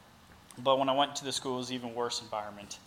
but 0.63 0.77
when 0.77 0.89
I 0.89 0.93
went 0.93 1.15
to 1.17 1.25
the 1.25 1.31
school, 1.31 1.55
it 1.55 1.57
was 1.57 1.69
an 1.69 1.75
even 1.75 1.95
worse 1.95 2.21
environment. 2.21 2.79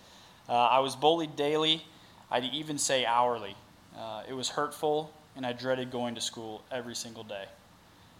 Uh, 0.49 0.53
I 0.53 0.79
was 0.79 0.95
bullied 0.95 1.35
daily, 1.35 1.85
I'd 2.31 2.45
even 2.45 2.79
say 2.79 3.05
hourly. 3.05 3.57
Uh, 3.99 4.23
it 4.29 4.33
was 4.35 4.51
hurtful, 4.51 5.13
and 5.37 5.45
I 5.45 5.53
dreaded 5.53 5.91
going 5.91 6.15
to 6.15 6.21
school 6.21 6.65
every 6.73 6.95
single 6.95 7.23
day. 7.23 7.45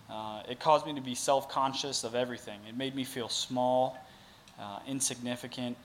Uh, 0.09 0.43
it 0.49 0.61
caused 0.61 0.87
me 0.87 0.95
to 0.95 1.01
be 1.01 1.15
self 1.15 1.49
conscious 1.49 2.05
of 2.05 2.15
everything. 2.15 2.61
It 2.69 2.77
made 2.77 2.95
me 2.95 3.05
feel 3.05 3.29
small, 3.29 3.99
uh, 4.61 4.79
insignificant, 4.87 5.77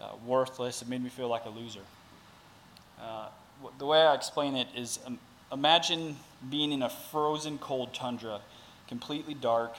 uh, 0.00 0.12
worthless. 0.24 0.80
It 0.80 0.88
made 0.88 1.02
me 1.02 1.10
feel 1.10 1.28
like 1.28 1.44
a 1.44 1.50
loser. 1.50 1.82
Uh, 3.00 3.28
the 3.78 3.86
way 3.86 4.00
I 4.00 4.14
explain 4.14 4.56
it 4.56 4.68
is 4.74 4.98
um, 5.04 5.18
imagine 5.52 6.16
being 6.48 6.72
in 6.72 6.82
a 6.82 6.88
frozen 6.88 7.58
cold 7.58 7.92
tundra, 7.92 8.40
completely 8.86 9.34
dark, 9.34 9.76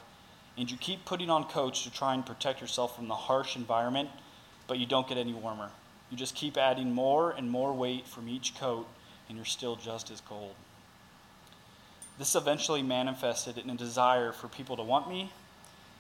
and 0.58 0.70
you 0.70 0.78
keep 0.78 1.06
putting 1.06 1.30
on 1.30 1.46
coats 1.46 1.84
to 1.84 1.92
try 1.92 2.14
and 2.14 2.26
protect 2.26 2.62
yourself 2.62 2.96
from 2.96 3.08
the 3.08 3.16
harsh 3.16 3.56
environment, 3.56 4.10
but 4.68 4.78
you 4.78 4.86
don't 4.86 5.08
get 5.08 5.18
any 5.18 5.34
warmer. 5.34 5.72
You 6.12 6.18
just 6.18 6.36
keep 6.36 6.58
adding 6.58 6.94
more 6.94 7.32
and 7.32 7.50
more 7.50 7.74
weight 7.74 8.08
from 8.08 8.28
each 8.28 8.56
coat, 8.56 8.88
and 9.28 9.38
you're 9.38 9.46
still 9.46 9.76
just 9.76 10.12
as 10.12 10.22
cold. 10.22 10.54
This 12.20 12.36
eventually 12.36 12.84
manifested 12.84 13.58
in 13.58 13.70
a 13.70 13.76
desire 13.76 14.34
for 14.34 14.50
people 14.50 14.76
to 14.76 14.84
want 14.84 15.08
me. 15.08 15.32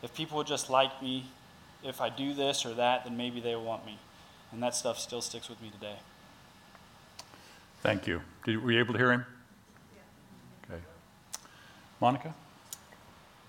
If 0.03 0.13
people 0.13 0.37
would 0.37 0.47
just 0.47 0.69
like 0.69 1.01
me, 1.01 1.25
if 1.81 2.01
I 2.01 2.09
do 2.09 2.33
this 2.33 2.65
or 2.65 2.73
that, 2.73 3.05
then 3.05 3.15
maybe 3.15 3.39
they 3.39 3.55
will 3.55 3.63
want 3.63 3.85
me. 3.85 3.97
And 4.51 4.61
that 4.61 4.75
stuff 4.75 4.99
still 4.99 5.21
sticks 5.21 5.47
with 5.47 5.61
me 5.61 5.69
today. 5.69 5.95
Thank 7.81 8.05
you. 8.05 8.21
Did, 8.43 8.61
were 8.61 8.73
you 8.73 8.79
able 8.79 8.93
to 8.93 8.99
hear 8.99 9.13
him? 9.13 9.25
Yeah. 9.95 10.75
Okay. 10.75 10.83
Monica? 12.01 12.35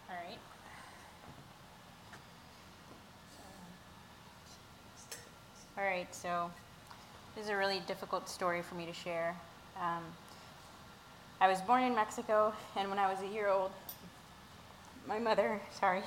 All 0.09 0.17
right. 0.17 0.39
All 5.77 5.85
right, 5.85 6.15
so 6.15 6.53
this 7.35 7.47
is 7.47 7.50
a 7.50 7.57
really 7.57 7.83
difficult 7.89 8.29
story 8.29 8.62
for 8.62 8.77
me 8.77 8.87
to 8.87 8.93
share. 8.93 9.35
Um, 9.81 10.05
I 11.43 11.49
was 11.49 11.63
born 11.63 11.83
in 11.83 11.95
Mexico, 11.95 12.53
and 12.77 12.91
when 12.91 12.99
I 12.99 13.11
was 13.11 13.23
a 13.23 13.27
year 13.27 13.49
old, 13.49 13.71
my 15.09 15.19
mother, 15.19 15.59
sorry, 15.73 16.03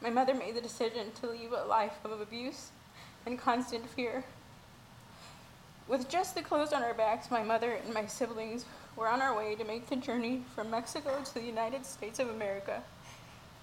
my 0.00 0.10
mother 0.10 0.32
made 0.32 0.54
the 0.54 0.60
decision 0.60 1.08
to 1.20 1.28
leave 1.28 1.50
a 1.50 1.64
life 1.64 1.98
of 2.04 2.20
abuse 2.20 2.70
and 3.26 3.36
constant 3.36 3.84
fear. 3.90 4.22
With 5.88 6.08
just 6.08 6.36
the 6.36 6.42
clothes 6.42 6.72
on 6.72 6.84
our 6.84 6.94
backs, 6.94 7.32
my 7.32 7.42
mother 7.42 7.72
and 7.84 7.92
my 7.92 8.06
siblings 8.06 8.64
were 8.94 9.08
on 9.08 9.20
our 9.20 9.36
way 9.36 9.56
to 9.56 9.64
make 9.64 9.88
the 9.88 9.96
journey 9.96 10.44
from 10.54 10.70
Mexico 10.70 11.18
to 11.24 11.34
the 11.34 11.42
United 11.42 11.84
States 11.84 12.20
of 12.20 12.28
America 12.28 12.80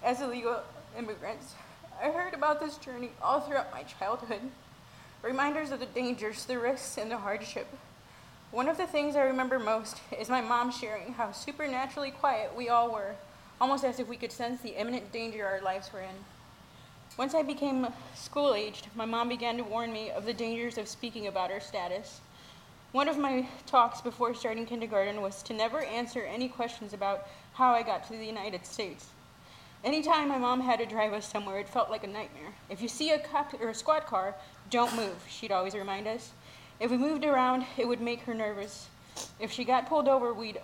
as 0.02 0.20
illegal 0.20 0.60
immigrants. 0.98 1.54
I 2.02 2.10
heard 2.10 2.34
about 2.34 2.60
this 2.60 2.76
journey 2.76 3.12
all 3.22 3.40
throughout 3.40 3.72
my 3.72 3.84
childhood. 3.84 4.42
Reminders 5.22 5.70
of 5.70 5.80
the 5.80 5.86
dangers, 5.86 6.44
the 6.44 6.58
risks, 6.58 6.98
and 6.98 7.10
the 7.10 7.16
hardship. 7.16 7.66
One 8.56 8.70
of 8.70 8.78
the 8.78 8.86
things 8.86 9.16
I 9.16 9.20
remember 9.20 9.58
most 9.58 10.00
is 10.18 10.30
my 10.30 10.40
mom 10.40 10.72
sharing 10.72 11.12
how 11.12 11.30
supernaturally 11.30 12.10
quiet 12.10 12.56
we 12.56 12.70
all 12.70 12.90
were, 12.90 13.14
almost 13.60 13.84
as 13.84 14.00
if 14.00 14.08
we 14.08 14.16
could 14.16 14.32
sense 14.32 14.62
the 14.62 14.80
imminent 14.80 15.12
danger 15.12 15.46
our 15.46 15.60
lives 15.60 15.92
were 15.92 16.00
in. 16.00 16.24
Once 17.18 17.34
I 17.34 17.42
became 17.42 17.88
school 18.14 18.54
aged, 18.54 18.86
my 18.94 19.04
mom 19.04 19.28
began 19.28 19.58
to 19.58 19.62
warn 19.62 19.92
me 19.92 20.10
of 20.10 20.24
the 20.24 20.32
dangers 20.32 20.78
of 20.78 20.88
speaking 20.88 21.26
about 21.26 21.50
our 21.50 21.60
status. 21.60 22.22
One 22.92 23.10
of 23.10 23.18
my 23.18 23.46
talks 23.66 24.00
before 24.00 24.34
starting 24.34 24.64
kindergarten 24.64 25.20
was 25.20 25.42
to 25.42 25.52
never 25.52 25.80
answer 25.82 26.22
any 26.22 26.48
questions 26.48 26.94
about 26.94 27.28
how 27.52 27.74
I 27.74 27.82
got 27.82 28.04
to 28.04 28.16
the 28.16 28.24
United 28.24 28.64
States. 28.64 29.08
Anytime 29.84 30.28
my 30.28 30.38
mom 30.38 30.62
had 30.62 30.78
to 30.78 30.86
drive 30.86 31.12
us 31.12 31.30
somewhere, 31.30 31.58
it 31.58 31.68
felt 31.68 31.90
like 31.90 32.04
a 32.04 32.06
nightmare. 32.06 32.54
If 32.70 32.80
you 32.80 32.88
see 32.88 33.10
a 33.10 33.18
cop 33.18 33.52
or 33.60 33.68
a 33.68 33.74
squad 33.74 34.06
car, 34.06 34.34
don't 34.70 34.96
move, 34.96 35.26
she'd 35.28 35.52
always 35.52 35.74
remind 35.74 36.06
us. 36.06 36.30
If 36.78 36.90
we 36.90 36.98
moved 36.98 37.24
around, 37.24 37.64
it 37.76 37.88
would 37.88 38.00
make 38.00 38.20
her 38.22 38.34
nervous. 38.34 38.88
If 39.40 39.50
she 39.50 39.64
got 39.64 39.88
pulled 39.88 40.08
over, 40.08 40.34
we'd, 40.34 40.60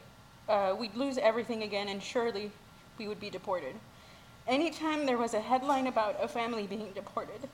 uh, 0.49 0.75
we'd 0.79 0.95
lose 0.95 1.17
everything 1.19 1.63
again, 1.63 1.89
and 1.89 2.03
surely 2.03 2.51
we 2.99 3.09
would 3.09 3.21
be 3.21 3.31
deported. 3.31 3.75
Anytime 4.47 5.07
there 5.07 5.17
was 5.17 5.35
a 5.35 5.41
headline 5.41 5.87
about 5.87 6.17
a 6.23 6.29
family 6.29 6.67
being 6.67 6.93
deported, 6.95 7.49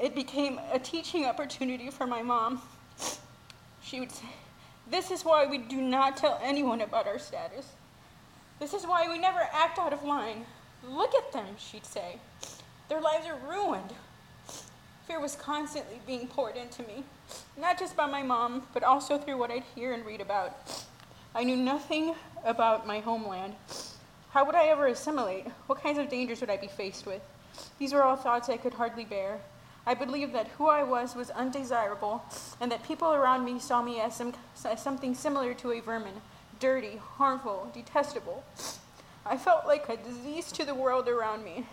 it 0.00 0.14
became 0.14 0.60
a 0.72 0.78
teaching 0.78 1.26
opportunity 1.26 1.90
for 1.90 2.06
my 2.06 2.22
mom. 2.22 2.62
She 3.82 4.00
would 4.00 4.12
say, 4.12 4.26
This 4.90 5.10
is 5.10 5.24
why 5.24 5.46
we 5.46 5.58
do 5.58 5.80
not 5.80 6.16
tell 6.16 6.40
anyone 6.42 6.80
about 6.80 7.06
our 7.06 7.18
status. 7.18 7.72
This 8.58 8.72
is 8.72 8.86
why 8.86 9.08
we 9.08 9.18
never 9.18 9.40
act 9.52 9.78
out 9.78 9.92
of 9.92 10.02
line. 10.02 10.46
Look 10.88 11.14
at 11.14 11.32
them, 11.32 11.46
she'd 11.58 11.84
say. 11.84 12.16
Their 12.88 13.00
lives 13.00 13.26
are 13.26 13.38
ruined. 13.48 13.92
Fear 15.06 15.20
was 15.20 15.36
constantly 15.36 16.00
being 16.04 16.26
poured 16.26 16.56
into 16.56 16.82
me, 16.82 17.04
not 17.56 17.78
just 17.78 17.96
by 17.96 18.06
my 18.06 18.24
mom, 18.24 18.64
but 18.74 18.82
also 18.82 19.16
through 19.16 19.36
what 19.36 19.52
I'd 19.52 19.62
hear 19.76 19.92
and 19.92 20.04
read 20.04 20.20
about. 20.20 20.56
I 21.32 21.44
knew 21.44 21.56
nothing 21.56 22.16
about 22.44 22.88
my 22.88 22.98
homeland. 22.98 23.54
How 24.30 24.44
would 24.44 24.56
I 24.56 24.64
ever 24.66 24.88
assimilate? 24.88 25.46
What 25.68 25.80
kinds 25.80 25.98
of 25.98 26.08
dangers 26.08 26.40
would 26.40 26.50
I 26.50 26.56
be 26.56 26.66
faced 26.66 27.06
with? 27.06 27.22
These 27.78 27.92
were 27.92 28.02
all 28.02 28.16
thoughts 28.16 28.48
I 28.48 28.56
could 28.56 28.74
hardly 28.74 29.04
bear. 29.04 29.38
I 29.86 29.94
believed 29.94 30.34
that 30.34 30.48
who 30.58 30.66
I 30.66 30.82
was 30.82 31.14
was 31.14 31.30
undesirable, 31.30 32.24
and 32.60 32.72
that 32.72 32.82
people 32.82 33.12
around 33.12 33.44
me 33.44 33.60
saw 33.60 33.82
me 33.82 34.00
as, 34.00 34.16
some, 34.16 34.34
as 34.64 34.82
something 34.82 35.14
similar 35.14 35.54
to 35.54 35.70
a 35.70 35.80
vermin, 35.80 36.20
dirty, 36.58 36.96
harmful, 36.96 37.70
detestable. 37.72 38.42
I 39.24 39.36
felt 39.36 39.66
like 39.66 39.88
a 39.88 39.96
disease 39.96 40.50
to 40.52 40.64
the 40.64 40.74
world 40.74 41.08
around 41.08 41.44
me. 41.44 41.64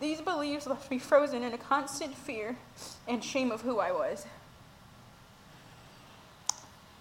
These 0.00 0.20
beliefs 0.20 0.66
left 0.66 0.90
me 0.90 0.98
frozen 0.98 1.42
in 1.42 1.52
a 1.52 1.58
constant 1.58 2.14
fear 2.14 2.56
and 3.06 3.22
shame 3.22 3.52
of 3.52 3.62
who 3.62 3.78
I 3.78 3.92
was. 3.92 4.26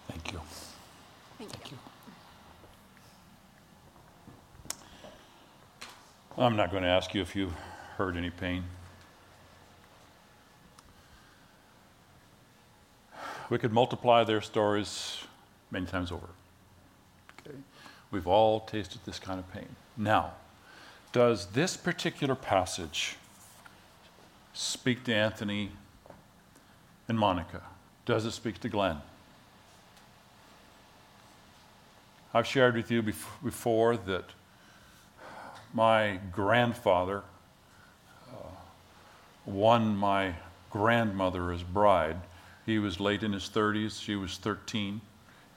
Thank 0.07 0.31
you. 0.31 0.41
Thank, 1.37 1.51
Thank 1.51 1.71
you. 1.71 1.77
you. 6.37 6.43
I'm 6.43 6.55
not 6.55 6.71
going 6.71 6.83
to 6.83 6.89
ask 6.89 7.13
you 7.13 7.21
if 7.21 7.35
you've 7.35 7.53
heard 7.97 8.15
any 8.15 8.29
pain. 8.29 8.63
We 13.49 13.57
could 13.57 13.73
multiply 13.73 14.23
their 14.23 14.41
stories 14.41 15.23
many 15.69 15.85
times 15.85 16.11
over. 16.11 16.27
Okay? 17.39 17.57
We've 18.11 18.27
all 18.27 18.61
tasted 18.61 19.01
this 19.05 19.19
kind 19.19 19.39
of 19.39 19.51
pain. 19.51 19.67
Now, 19.97 20.33
does 21.13 21.45
this 21.47 21.77
particular 21.77 22.35
passage 22.35 23.15
speak 24.51 25.03
to 25.05 25.13
Anthony 25.13 25.71
and 27.07 27.17
Monica? 27.17 27.61
Does 28.05 28.25
it 28.25 28.31
speak 28.31 28.59
to 28.61 28.69
Glenn? 28.69 28.97
I've 32.33 32.47
shared 32.47 32.75
with 32.75 32.89
you 32.89 33.03
before 33.03 33.95
that 33.95 34.25
my 35.71 36.19
grandfather 36.31 37.21
uh, 38.31 38.47
won 39.45 39.95
my 39.95 40.33
grandmother 40.71 41.51
as 41.51 41.61
bride. 41.61 42.17
He 42.65 42.79
was 42.79 42.99
late 42.99 43.21
in 43.21 43.33
his 43.33 43.49
30s, 43.49 44.01
she 44.01 44.15
was 44.15 44.37
13, 44.37 44.99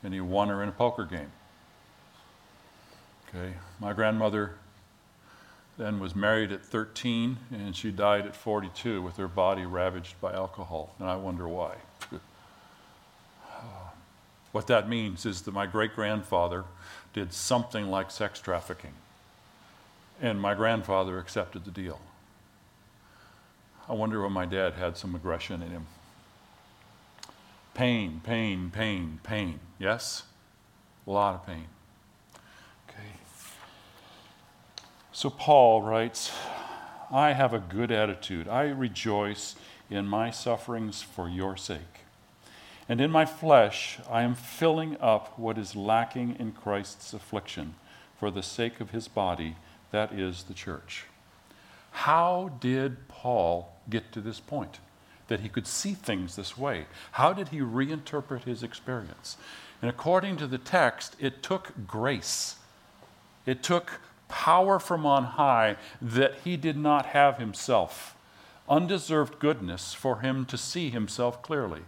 and 0.04 0.12
he 0.12 0.20
won 0.20 0.48
her 0.48 0.62
in 0.62 0.68
a 0.68 0.72
poker 0.72 1.06
game. 1.06 1.32
Okay, 3.28 3.54
my 3.80 3.94
grandmother 3.94 4.56
then 5.78 6.00
was 6.00 6.16
married 6.16 6.52
at 6.52 6.64
13, 6.64 7.37
and 7.52 7.76
she 7.76 7.90
died 7.90 8.26
at 8.26 8.35
42 8.35 9.02
with 9.02 9.16
her 9.16 9.28
body 9.28 9.66
ravaged 9.66 10.18
by 10.21 10.33
alcohol. 10.33 10.95
And 10.99 11.09
I 11.09 11.16
wonder 11.16 11.47
why. 11.47 11.76
what 14.53 14.66
that 14.68 14.88
means 14.88 15.27
is 15.27 15.42
that 15.42 15.53
my 15.53 15.66
great 15.66 15.94
grandfather 15.94 16.64
did 17.12 17.33
something 17.33 17.88
like 17.88 18.11
sex 18.11 18.40
trafficking, 18.40 18.94
and 20.20 20.40
my 20.40 20.55
grandfather 20.55 21.18
accepted 21.18 21.64
the 21.64 21.70
deal. 21.70 22.00
I 23.88 23.92
wonder 23.92 24.22
when 24.22 24.33
my 24.33 24.46
dad 24.46 24.74
had 24.74 24.96
some 24.96 25.14
aggression 25.14 25.62
in 25.62 25.70
him. 25.70 25.87
Pain, 27.74 28.20
pain, 28.24 28.70
pain, 28.70 29.20
pain. 29.22 29.61
Yes? 29.79 30.22
A 31.07 31.11
lot 31.11 31.35
of 31.35 31.46
pain. 31.46 31.66
So 35.16 35.31
Paul 35.31 35.81
writes, 35.81 36.31
I 37.11 37.33
have 37.33 37.55
a 37.55 37.59
good 37.59 37.90
attitude. 37.90 38.48
I 38.48 38.64
rejoice 38.64 39.57
in 39.88 40.07
my 40.07 40.31
sufferings 40.31 41.00
for 41.00 41.26
your 41.26 41.57
sake. 41.57 42.05
And 42.87 43.00
in 43.00 43.11
my 43.11 43.24
flesh, 43.24 43.98
I 44.11 44.24
am 44.24 44.35
filling 44.35 44.98
up 45.00 45.38
what 45.38 45.57
is 45.57 45.74
lacking 45.74 46.37
in 46.38 46.52
Christ's 46.52 47.14
affliction 47.14 47.76
for 48.20 48.31
the 48.31 48.42
sake 48.42 48.79
of 48.79 48.90
his 48.90 49.09
body, 49.09 49.57
that 49.90 50.12
is 50.12 50.42
the 50.42 50.52
church. 50.52 51.05
How 51.92 52.52
did 52.61 53.09
Paul 53.09 53.74
get 53.88 54.12
to 54.12 54.20
this 54.20 54.38
point? 54.38 54.81
That 55.29 55.40
he 55.40 55.48
could 55.48 55.66
see 55.66 55.94
things 55.94 56.37
this 56.37 56.59
way? 56.59 56.85
How 57.12 57.33
did 57.33 57.48
he 57.48 57.61
reinterpret 57.61 58.44
his 58.44 58.62
experience? 58.62 59.38
And 59.81 59.88
according 59.88 60.37
to 60.37 60.46
the 60.46 60.59
text, 60.59 61.16
it 61.18 61.42
took 61.42 61.72
grace. 61.87 62.57
It 63.46 63.62
took 63.62 64.02
power 64.28 64.78
from 64.78 65.06
on 65.06 65.24
high 65.24 65.76
that 66.00 66.34
he 66.44 66.56
did 66.56 66.76
not 66.76 67.06
have 67.06 67.38
himself, 67.38 68.16
undeserved 68.68 69.38
goodness 69.38 69.94
for 69.94 70.20
him 70.20 70.44
to 70.46 70.58
see 70.58 70.90
himself 70.90 71.42
clearly. 71.42 71.82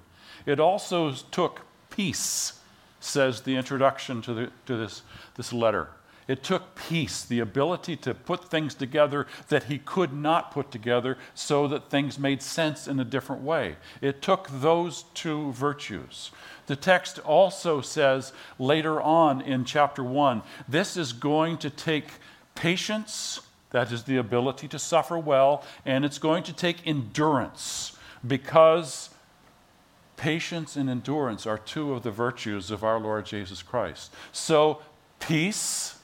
It 0.46 0.60
also 0.60 1.12
took 1.12 1.62
peace, 1.90 2.60
says 3.00 3.42
the 3.42 3.56
introduction 3.56 4.22
to, 4.22 4.34
the, 4.34 4.50
to 4.66 4.76
this, 4.76 5.02
this 5.36 5.52
letter. 5.52 5.88
It 6.28 6.42
took 6.42 6.74
peace, 6.74 7.24
the 7.24 7.40
ability 7.40 7.96
to 7.96 8.12
put 8.12 8.50
things 8.50 8.74
together 8.74 9.26
that 9.48 9.64
he 9.64 9.78
could 9.78 10.12
not 10.12 10.50
put 10.50 10.70
together 10.70 11.16
so 11.34 11.66
that 11.68 11.88
things 11.88 12.18
made 12.18 12.42
sense 12.42 12.86
in 12.86 13.00
a 13.00 13.04
different 13.04 13.42
way. 13.42 13.76
It 14.02 14.20
took 14.20 14.46
those 14.48 15.04
two 15.14 15.52
virtues. 15.52 16.30
The 16.68 16.76
text 16.76 17.18
also 17.20 17.80
says 17.80 18.32
later 18.58 19.00
on 19.00 19.40
in 19.40 19.64
chapter 19.64 20.04
1 20.04 20.42
this 20.68 20.96
is 20.96 21.12
going 21.12 21.56
to 21.58 21.70
take 21.70 22.08
patience, 22.54 23.40
that 23.70 23.90
is 23.90 24.04
the 24.04 24.18
ability 24.18 24.68
to 24.68 24.78
suffer 24.78 25.18
well, 25.18 25.64
and 25.86 26.04
it's 26.04 26.18
going 26.18 26.42
to 26.44 26.52
take 26.52 26.86
endurance 26.86 27.96
because 28.26 29.10
patience 30.18 30.76
and 30.76 30.90
endurance 30.90 31.46
are 31.46 31.56
two 31.56 31.94
of 31.94 32.02
the 32.02 32.10
virtues 32.10 32.70
of 32.70 32.84
our 32.84 33.00
Lord 33.00 33.24
Jesus 33.24 33.62
Christ. 33.62 34.12
So, 34.32 34.82
peace, 35.20 35.98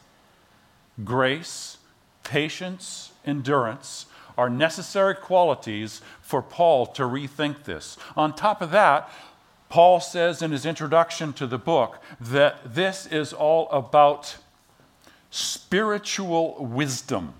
grace, 1.04 1.76
patience, 2.22 3.12
endurance 3.26 4.06
are 4.38 4.48
necessary 4.48 5.14
qualities 5.14 6.00
for 6.22 6.40
Paul 6.40 6.86
to 6.86 7.02
rethink 7.02 7.64
this. 7.64 7.98
On 8.16 8.34
top 8.34 8.62
of 8.62 8.70
that, 8.70 9.10
Paul 9.74 9.98
says 9.98 10.40
in 10.40 10.52
his 10.52 10.64
introduction 10.64 11.32
to 11.32 11.48
the 11.48 11.58
book 11.58 12.00
that 12.20 12.76
this 12.76 13.06
is 13.06 13.32
all 13.32 13.68
about 13.70 14.36
spiritual 15.30 16.64
wisdom. 16.64 17.34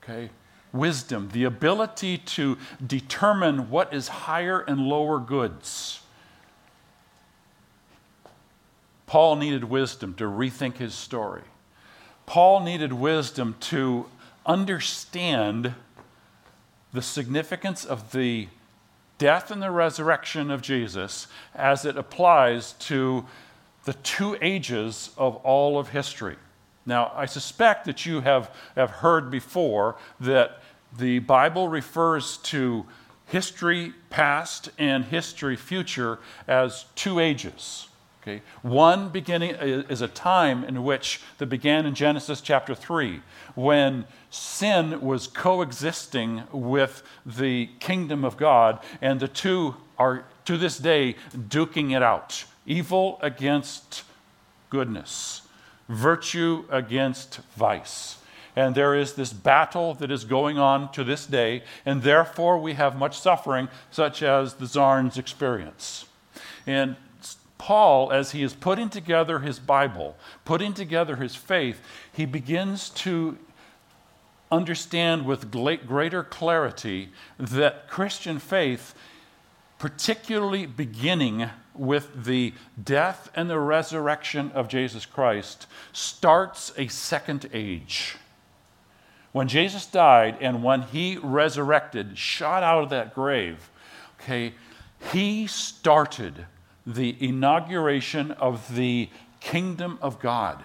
Okay? 0.00 0.30
Wisdom, 0.72 1.30
the 1.32 1.42
ability 1.42 2.18
to 2.18 2.56
determine 2.86 3.68
what 3.68 3.92
is 3.92 4.06
higher 4.06 4.60
and 4.60 4.86
lower 4.86 5.18
goods. 5.18 6.02
Paul 9.08 9.34
needed 9.34 9.64
wisdom 9.64 10.14
to 10.14 10.24
rethink 10.26 10.76
his 10.76 10.94
story. 10.94 11.42
Paul 12.26 12.60
needed 12.60 12.92
wisdom 12.92 13.56
to 13.58 14.06
understand 14.46 15.74
the 16.92 17.02
significance 17.02 17.84
of 17.84 18.12
the 18.12 18.46
death 19.22 19.52
and 19.52 19.62
the 19.62 19.70
resurrection 19.70 20.50
of 20.50 20.60
Jesus 20.60 21.28
as 21.54 21.84
it 21.84 21.96
applies 21.96 22.72
to 22.72 23.24
the 23.84 23.92
two 23.92 24.36
ages 24.42 25.10
of 25.16 25.36
all 25.44 25.78
of 25.78 25.90
history. 25.90 26.34
Now, 26.86 27.12
I 27.14 27.26
suspect 27.26 27.84
that 27.84 28.04
you 28.04 28.20
have, 28.22 28.52
have 28.74 28.90
heard 28.90 29.30
before 29.30 29.94
that 30.18 30.60
the 30.98 31.20
Bible 31.20 31.68
refers 31.68 32.38
to 32.38 32.84
history 33.26 33.94
past 34.10 34.70
and 34.76 35.04
history 35.04 35.54
future 35.54 36.18
as 36.48 36.86
two 36.96 37.20
ages. 37.20 37.86
Okay? 38.22 38.42
One 38.62 39.08
beginning 39.08 39.50
is 39.50 40.00
a 40.00 40.08
time 40.08 40.64
in 40.64 40.84
which 40.84 41.20
that 41.38 41.46
began 41.46 41.86
in 41.86 41.94
Genesis 41.94 42.40
chapter 42.40 42.74
3, 42.74 43.20
when 43.54 44.04
sin 44.30 45.00
was 45.00 45.26
coexisting 45.26 46.44
with 46.52 47.02
the 47.26 47.68
kingdom 47.80 48.24
of 48.24 48.36
God, 48.36 48.78
and 49.00 49.20
the 49.20 49.28
two 49.28 49.76
are 49.98 50.24
to 50.44 50.56
this 50.56 50.78
day 50.78 51.16
duking 51.36 51.94
it 51.94 52.02
out 52.02 52.44
evil 52.64 53.18
against 53.22 54.04
goodness 54.70 55.42
virtue 55.92 56.64
against 56.70 57.40
vice. 57.56 58.18
And 58.54 58.74
there 58.74 58.94
is 58.94 59.14
this 59.14 59.32
battle 59.32 59.94
that 59.94 60.10
is 60.10 60.24
going 60.24 60.58
on 60.58 60.92
to 60.92 61.04
this 61.04 61.24
day, 61.24 61.62
and 61.86 62.02
therefore 62.02 62.58
we 62.58 62.74
have 62.74 62.96
much 62.96 63.18
suffering, 63.18 63.68
such 63.90 64.22
as 64.22 64.54
the 64.54 64.66
Czar's 64.66 65.16
experience. 65.16 66.06
And 66.66 66.96
Paul, 67.62 68.10
as 68.10 68.32
he 68.32 68.42
is 68.42 68.54
putting 68.54 68.88
together 68.88 69.38
his 69.38 69.60
Bible, 69.60 70.16
putting 70.44 70.74
together 70.74 71.14
his 71.14 71.36
faith, 71.36 71.80
he 72.12 72.26
begins 72.26 72.90
to 72.90 73.38
understand 74.50 75.24
with 75.26 75.52
greater 75.52 76.24
clarity 76.24 77.10
that 77.38 77.86
Christian 77.86 78.40
faith, 78.40 78.96
particularly 79.78 80.66
beginning 80.66 81.50
with 81.72 82.24
the 82.24 82.52
death 82.82 83.30
and 83.36 83.48
the 83.48 83.60
resurrection 83.60 84.50
of 84.56 84.66
Jesus 84.66 85.06
Christ, 85.06 85.68
starts 85.92 86.72
a 86.76 86.88
second 86.88 87.48
age. 87.52 88.16
When 89.30 89.46
Jesus 89.46 89.86
died 89.86 90.36
and 90.40 90.64
when 90.64 90.82
he 90.82 91.16
resurrected, 91.16 92.18
shot 92.18 92.64
out 92.64 92.82
of 92.82 92.90
that 92.90 93.14
grave, 93.14 93.70
okay, 94.20 94.54
he 95.12 95.46
started 95.46 96.46
the 96.86 97.16
inauguration 97.20 98.32
of 98.32 98.74
the 98.74 99.08
kingdom 99.40 99.98
of 100.00 100.18
God. 100.18 100.64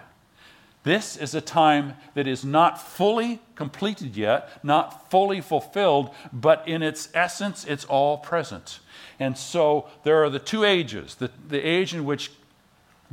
This 0.84 1.18
is 1.18 1.36
a 1.36 1.42
time 1.42 1.96
that 2.14 2.28
is 2.28 2.46
not 2.46 2.82
fully 2.82 3.42
completed 3.56 4.16
yet, 4.16 4.64
not 4.64 5.12
fully 5.12 5.42
fulfilled, 5.42 6.12
but 6.32 6.66
in 6.66 6.82
its 6.82 7.10
essence, 7.14 7.66
it's 7.66 7.84
all 7.86 8.18
present. 8.18 8.80
And 9.20 9.38
so 9.38 9.90
there 10.04 10.24
are 10.24 10.30
the 10.30 10.40
two 10.40 10.64
ages 10.64 11.16
the, 11.16 11.30
the 11.50 11.60
age 11.60 11.94
in 11.94 12.06
which 12.06 12.32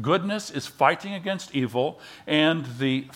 goodness 0.01 0.51
is 0.51 0.67
fighting 0.67 1.15
against 1.15 1.55
evil, 1.55 1.99
and 2.27 2.65
the, 2.79 3.07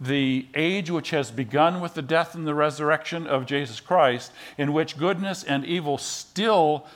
the 0.00 0.46
age 0.54 0.90
which 0.90 1.10
has 1.10 1.30
begun 1.30 1.80
with 1.80 1.94
the 1.94 2.02
death 2.02 2.34
and 2.34 2.46
the 2.46 2.54
resurrection 2.54 3.26
of 3.26 3.46
Jesus 3.46 3.80
Christ, 3.80 4.30
in 4.56 4.72
which 4.72 4.98
goodness 4.98 5.42
and 5.42 5.64
evil 5.64 5.98
still 5.98 6.86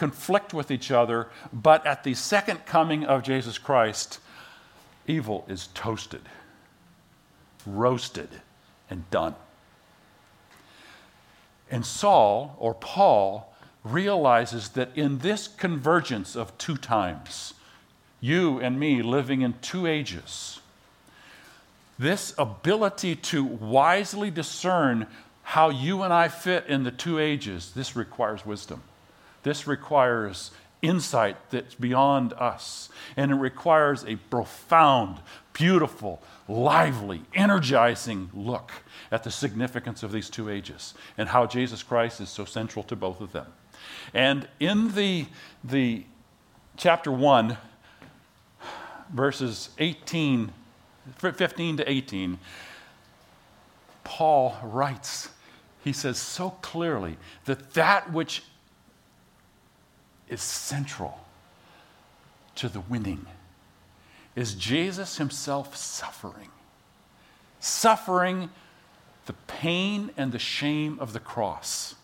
conflict 0.00 0.52
with 0.52 0.70
each 0.70 0.90
other, 0.90 1.28
but 1.52 1.86
at 1.86 2.02
the 2.02 2.14
second 2.14 2.66
coming 2.66 3.04
of 3.04 3.22
Jesus 3.22 3.58
Christ, 3.58 4.18
evil 5.06 5.44
is 5.48 5.68
toasted 5.74 6.22
roasted, 7.66 8.28
and 8.88 9.08
done. 9.10 9.34
And 11.70 11.86
Saul, 11.86 12.56
or 12.58 12.74
Paul, 12.74 13.54
realizes 13.84 14.70
that 14.70 14.90
in 14.94 15.18
this 15.18 15.48
convergence 15.48 16.36
of 16.36 16.56
two 16.58 16.76
times, 16.76 17.54
you 18.20 18.58
and 18.58 18.78
me 18.78 19.02
living 19.02 19.42
in 19.42 19.54
two 19.62 19.86
ages, 19.86 20.60
this 21.98 22.34
ability 22.36 23.14
to 23.14 23.44
wisely 23.44 24.30
discern 24.30 25.06
how 25.42 25.70
you 25.70 26.02
and 26.02 26.12
I 26.12 26.28
fit 26.28 26.66
in 26.66 26.82
the 26.84 26.90
two 26.90 27.18
ages, 27.18 27.72
this 27.74 27.94
requires 27.94 28.44
wisdom. 28.44 28.82
This 29.42 29.66
requires 29.66 30.50
insight 30.82 31.36
that's 31.50 31.74
beyond 31.74 32.32
us. 32.34 32.88
And 33.16 33.30
it 33.30 33.34
requires 33.34 34.04
a 34.04 34.16
profound, 34.16 35.18
beautiful, 35.52 36.22
lively, 36.48 37.22
energizing 37.34 38.30
look 38.34 38.72
at 39.10 39.24
the 39.24 39.30
significance 39.30 40.02
of 40.02 40.12
these 40.12 40.30
two 40.30 40.48
ages 40.48 40.94
and 41.18 41.28
how 41.28 41.46
Jesus 41.46 41.82
Christ 41.82 42.20
is 42.20 42.28
so 42.28 42.44
central 42.44 42.82
to 42.84 42.96
both 42.96 43.20
of 43.20 43.32
them. 43.32 43.46
And 44.14 44.48
in 44.58 44.94
the, 44.94 45.26
the 45.62 46.04
chapter 46.76 47.12
1, 47.12 47.56
verses 49.12 49.70
18, 49.78 50.52
15 51.16 51.76
to 51.78 51.90
18, 51.90 52.38
Paul 54.04 54.56
writes, 54.62 55.28
he 55.82 55.92
says 55.92 56.18
so 56.18 56.50
clearly 56.62 57.16
that 57.46 57.74
that 57.74 58.12
which 58.12 58.42
is 60.30 60.40
central 60.40 61.20
to 62.54 62.68
the 62.68 62.80
winning 62.80 63.26
is 64.36 64.54
Jesus 64.54 65.18
himself 65.18 65.76
suffering. 65.76 66.48
Suffering 67.58 68.50
the 69.26 69.32
pain 69.32 70.10
and 70.16 70.32
the 70.32 70.38
shame 70.38 70.98
of 71.00 71.12
the 71.12 71.20
cross. 71.20 71.94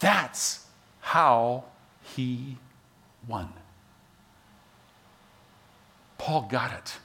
That's 0.00 0.66
how 1.00 1.64
he 2.02 2.58
won. 3.26 3.52
Paul 6.18 6.42
got 6.42 6.72
it. 6.72 6.98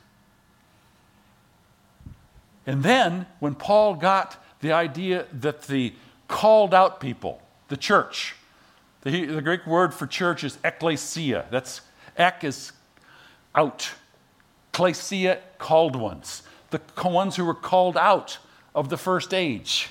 And 2.67 2.84
then, 2.84 3.26
when 3.39 3.56
Paul 3.56 3.95
got 3.95 4.38
the 4.60 4.71
idea 4.71 5.26
that 5.34 5.63
the 5.63 5.93
called 6.28 6.74
out 6.74 7.00
people, 7.00 7.41
the 7.72 7.78
church, 7.78 8.36
the, 9.04 9.26
the 9.28 9.42
Greek 9.42 9.66
word 9.66 9.94
for 9.94 10.06
church 10.06 10.44
is 10.44 10.58
ekklesia. 10.58 11.50
That's 11.50 11.80
Ek 12.18 12.44
is 12.44 12.74
out. 13.56 13.92
Klesia, 14.74 15.40
called 15.58 15.96
ones. 15.96 16.44
The 16.72 16.82
ones 17.06 17.38
who 17.38 17.46
were 17.46 17.54
called 17.54 17.96
out 17.96 18.40
of 18.76 18.90
the 18.90 18.98
first 18.98 19.34
age. 19.34 19.90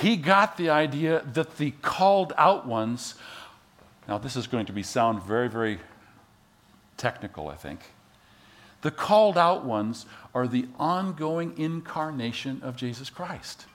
He 0.00 0.16
got 0.16 0.56
the 0.56 0.70
idea 0.70 1.22
that 1.34 1.56
the 1.56 1.70
called 1.82 2.32
out 2.36 2.66
ones, 2.66 3.14
now 4.08 4.18
this 4.18 4.34
is 4.34 4.48
going 4.48 4.66
to 4.66 4.72
be 4.72 4.82
sound 4.82 5.22
very, 5.22 5.48
very 5.48 5.78
technical, 6.96 7.46
I 7.46 7.54
think. 7.54 7.78
The 8.82 8.90
called 8.90 9.38
out 9.38 9.64
ones 9.64 10.04
are 10.34 10.48
the 10.48 10.66
ongoing 10.80 11.56
incarnation 11.56 12.60
of 12.64 12.74
Jesus 12.74 13.08
Christ. 13.08 13.66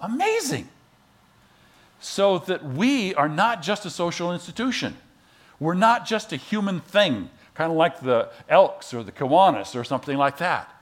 Amazing 0.00 0.68
so 2.00 2.38
that 2.38 2.64
we 2.64 3.14
are 3.14 3.28
not 3.28 3.62
just 3.62 3.84
a 3.84 3.90
social 3.90 4.32
institution. 4.32 4.96
We're 5.60 5.74
not 5.74 6.06
just 6.06 6.32
a 6.32 6.36
human 6.36 6.80
thing, 6.80 7.30
kind 7.54 7.70
of 7.70 7.76
like 7.76 8.00
the 8.00 8.30
Elks 8.48 8.94
or 8.94 9.02
the 9.02 9.12
Kiwanis 9.12 9.74
or 9.74 9.84
something 9.84 10.16
like 10.16 10.38
that. 10.38 10.72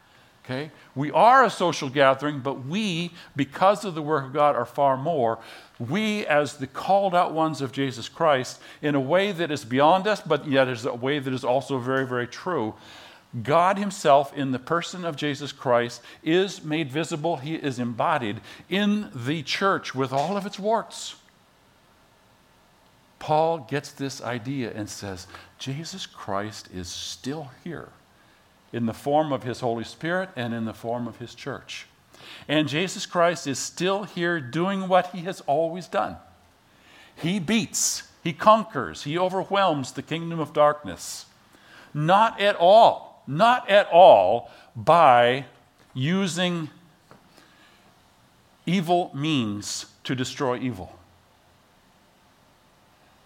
Okay? 0.44 0.70
We 0.94 1.10
are 1.10 1.44
a 1.44 1.50
social 1.50 1.88
gathering, 1.88 2.40
but 2.40 2.66
we, 2.66 3.12
because 3.34 3.84
of 3.84 3.94
the 3.94 4.02
work 4.02 4.26
of 4.26 4.32
God, 4.32 4.54
are 4.54 4.66
far 4.66 4.96
more. 4.96 5.38
We, 5.78 6.24
as 6.26 6.58
the 6.58 6.66
called 6.66 7.14
out 7.14 7.32
ones 7.32 7.60
of 7.60 7.72
Jesus 7.72 8.08
Christ, 8.08 8.60
in 8.80 8.94
a 8.94 9.00
way 9.00 9.32
that 9.32 9.50
is 9.50 9.64
beyond 9.64 10.06
us, 10.06 10.20
but 10.20 10.46
yet 10.46 10.68
is 10.68 10.84
a 10.84 10.94
way 10.94 11.18
that 11.18 11.32
is 11.32 11.44
also 11.44 11.78
very, 11.78 12.06
very 12.06 12.28
true, 12.28 12.74
God 13.42 13.78
Himself, 13.78 14.32
in 14.36 14.52
the 14.52 14.58
person 14.58 15.04
of 15.04 15.16
Jesus 15.16 15.52
Christ, 15.52 16.00
is 16.22 16.64
made 16.64 16.90
visible, 16.90 17.36
He 17.36 17.56
is 17.56 17.78
embodied 17.78 18.40
in 18.68 19.10
the 19.14 19.42
church 19.42 19.94
with 19.94 20.12
all 20.12 20.36
of 20.36 20.46
its 20.46 20.58
warts. 20.58 21.16
Paul 23.18 23.58
gets 23.58 23.90
this 23.90 24.22
idea 24.22 24.72
and 24.74 24.88
says, 24.88 25.26
Jesus 25.58 26.06
Christ 26.06 26.68
is 26.72 26.88
still 26.88 27.50
here 27.64 27.88
in 28.72 28.86
the 28.86 28.94
form 28.94 29.32
of 29.32 29.42
His 29.42 29.60
Holy 29.60 29.84
Spirit 29.84 30.30
and 30.36 30.54
in 30.54 30.64
the 30.64 30.74
form 30.74 31.06
of 31.08 31.18
His 31.18 31.34
church. 31.34 31.86
And 32.48 32.68
Jesus 32.68 33.06
Christ 33.06 33.46
is 33.46 33.58
still 33.58 34.04
here 34.04 34.40
doing 34.40 34.88
what 34.88 35.08
He 35.08 35.20
has 35.22 35.40
always 35.42 35.88
done. 35.88 36.16
He 37.14 37.38
beats, 37.38 38.04
He 38.22 38.32
conquers, 38.32 39.02
He 39.02 39.18
overwhelms 39.18 39.92
the 39.92 40.02
kingdom 40.02 40.38
of 40.38 40.52
darkness. 40.52 41.26
Not 41.92 42.40
at 42.40 42.56
all 42.56 43.15
not 43.26 43.68
at 43.68 43.88
all 43.90 44.50
by 44.74 45.46
using 45.94 46.68
evil 48.66 49.10
means 49.14 49.86
to 50.04 50.14
destroy 50.14 50.58
evil. 50.58 50.92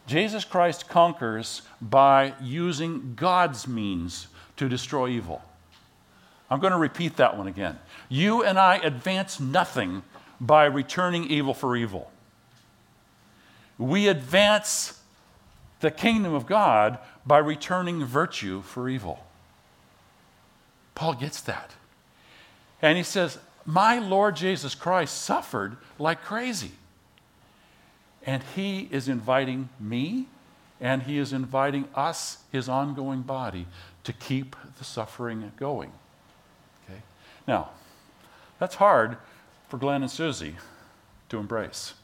Jesus 0.07 0.45
Christ 0.45 0.89
conquers 0.89 1.63
by 1.81 2.35
using 2.43 3.15
God's 3.15 3.69
means 3.69 4.29
to 4.57 4.69
destroy 4.69 5.09
evil. 5.09 5.43
I'm 6.51 6.59
going 6.59 6.73
to 6.73 6.79
repeat 6.79 7.17
that 7.17 7.39
one 7.39 7.47
again. 7.47 7.79
You 8.09 8.43
and 8.43 8.59
I 8.59 8.77
advance 8.79 9.39
nothing 9.39 10.03
by 10.41 10.65
returning 10.65 11.31
evil 11.31 11.55
for 11.55 11.77
evil. 11.77 12.11
We 13.79 14.09
advance 14.09 15.01
the 15.81 15.91
kingdom 15.91 16.35
of 16.35 16.47
God 16.47 16.99
by 17.25 17.39
returning 17.39 18.05
virtue 18.05 18.63
for 18.63 18.89
evil. 18.89 19.25
Paul 21.01 21.15
gets 21.15 21.41
that. 21.41 21.71
And 22.83 22.99
he 22.99 23.03
says, 23.03 23.39
My 23.65 23.99
Lord 23.99 24.37
Jesus 24.37 24.75
Christ 24.75 25.23
suffered 25.23 25.79
like 25.99 26.23
crazy. 26.23 26.73
And 28.27 28.43
he 28.55 28.87
is 28.91 29.09
inviting 29.09 29.71
me 29.81 30.27
and 30.79 31.05
he 31.05 31.17
is 31.17 31.33
inviting 31.33 31.89
us, 31.95 32.43
his 32.53 32.69
ongoing 32.69 33.23
body, 33.23 33.67
to 34.05 34.13
keep 34.13 34.55
the 34.77 34.85
suffering 34.85 35.53
going. 35.57 35.91
Okay? 36.85 37.01
Now, 37.49 37.71
that's 38.59 38.75
hard 38.75 39.17
for 39.71 39.79
Glenn 39.79 40.03
and 40.03 40.11
Susie 40.11 40.57
to 41.31 41.39
embrace. 41.39 41.95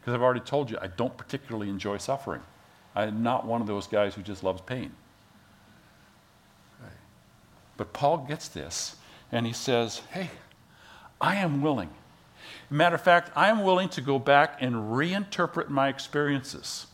Because 0.00 0.14
I've 0.14 0.22
already 0.22 0.40
told 0.40 0.70
you, 0.70 0.78
I 0.80 0.86
don't 0.86 1.18
particularly 1.18 1.68
enjoy 1.68 1.98
suffering. 1.98 2.40
I'm 2.94 3.22
not 3.22 3.44
one 3.44 3.60
of 3.60 3.66
those 3.66 3.86
guys 3.86 4.14
who 4.14 4.22
just 4.22 4.42
loves 4.42 4.62
pain. 4.62 4.92
But 7.78 7.94
Paul 7.94 8.18
gets 8.18 8.48
this 8.48 8.96
and 9.32 9.46
he 9.46 9.54
says, 9.54 10.02
Hey, 10.10 10.28
I 11.18 11.36
am 11.36 11.62
willing. 11.62 11.88
Matter 12.68 12.96
of 12.96 13.00
fact, 13.00 13.30
I 13.34 13.48
am 13.48 13.62
willing 13.62 13.88
to 13.90 14.02
go 14.02 14.18
back 14.18 14.58
and 14.60 14.74
reinterpret 14.74 15.70
my 15.70 15.88
experiences. 15.88 16.86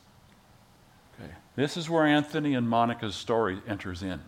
Okay. 1.19 1.33
This 1.57 1.77
is 1.77 1.91
where 1.91 2.07
Anthony 2.07 2.55
and 2.55 2.69
Monica's 2.69 3.17
story 3.17 3.61
enters 3.67 4.03
in. 4.03 4.21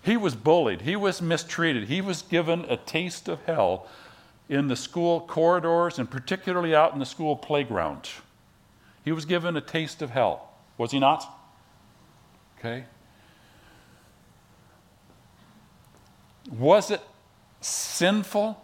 He 0.00 0.16
was 0.16 0.34
bullied, 0.34 0.82
he 0.82 0.96
was 0.96 1.20
mistreated, 1.20 1.88
he 1.88 2.00
was 2.00 2.22
given 2.22 2.64
a 2.68 2.76
taste 2.76 3.28
of 3.28 3.44
hell 3.44 3.86
in 4.48 4.68
the 4.68 4.76
school 4.76 5.20
corridors 5.20 5.98
and 5.98 6.10
particularly 6.10 6.74
out 6.74 6.94
in 6.94 6.98
the 6.98 7.04
school 7.04 7.36
playground. 7.36 8.08
He 9.04 9.12
was 9.12 9.24
given 9.24 9.56
a 9.56 9.60
taste 9.60 10.00
of 10.00 10.10
hell, 10.10 10.50
was 10.78 10.92
he 10.92 10.98
not? 10.98 11.26
Okay. 12.58 12.84
Was 16.48 16.90
it 16.90 17.02
sinful 17.60 18.62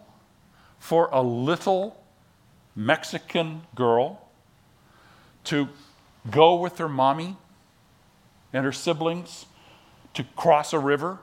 for 0.79 1.09
a 1.11 1.21
little 1.21 2.01
Mexican 2.75 3.61
girl 3.75 4.27
to 5.45 5.69
go 6.29 6.55
with 6.55 6.79
her 6.79 6.89
mommy 6.89 7.37
and 8.51 8.65
her 8.65 8.71
siblings 8.71 9.45
to 10.13 10.23
cross 10.35 10.73
a 10.73 10.79
river, 10.79 11.19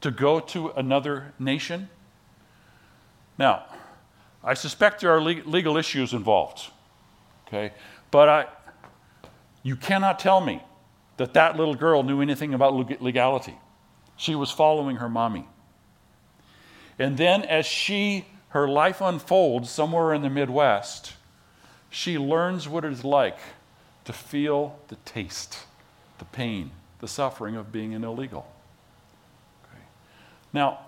to 0.00 0.10
go 0.10 0.38
to 0.40 0.68
another 0.70 1.32
nation? 1.38 1.88
Now, 3.38 3.64
I 4.44 4.54
suspect 4.54 5.00
there 5.00 5.10
are 5.10 5.20
legal 5.20 5.76
issues 5.76 6.12
involved, 6.12 6.70
okay? 7.46 7.72
But 8.10 8.28
I, 8.28 8.46
you 9.62 9.76
cannot 9.76 10.18
tell 10.18 10.40
me 10.40 10.62
that 11.16 11.34
that 11.34 11.56
little 11.56 11.74
girl 11.74 12.02
knew 12.02 12.22
anything 12.22 12.54
about 12.54 13.02
legality. 13.02 13.58
She 14.16 14.34
was 14.34 14.50
following 14.50 14.96
her 14.96 15.08
mommy. 15.08 15.46
And 17.00 17.16
then 17.16 17.42
as 17.44 17.64
she 17.64 18.26
her 18.50 18.68
life 18.68 19.00
unfolds 19.00 19.70
somewhere 19.70 20.12
in 20.12 20.20
the 20.20 20.28
Midwest, 20.28 21.14
she 21.88 22.18
learns 22.18 22.68
what 22.68 22.84
it 22.84 22.92
is 22.92 23.04
like 23.04 23.38
to 24.04 24.12
feel 24.12 24.78
the 24.88 24.96
taste, 24.96 25.60
the 26.18 26.26
pain, 26.26 26.72
the 26.98 27.08
suffering 27.08 27.56
of 27.56 27.72
being 27.72 27.94
an 27.94 28.04
illegal. 28.04 28.46
Okay. 29.64 29.82
Now, 30.52 30.80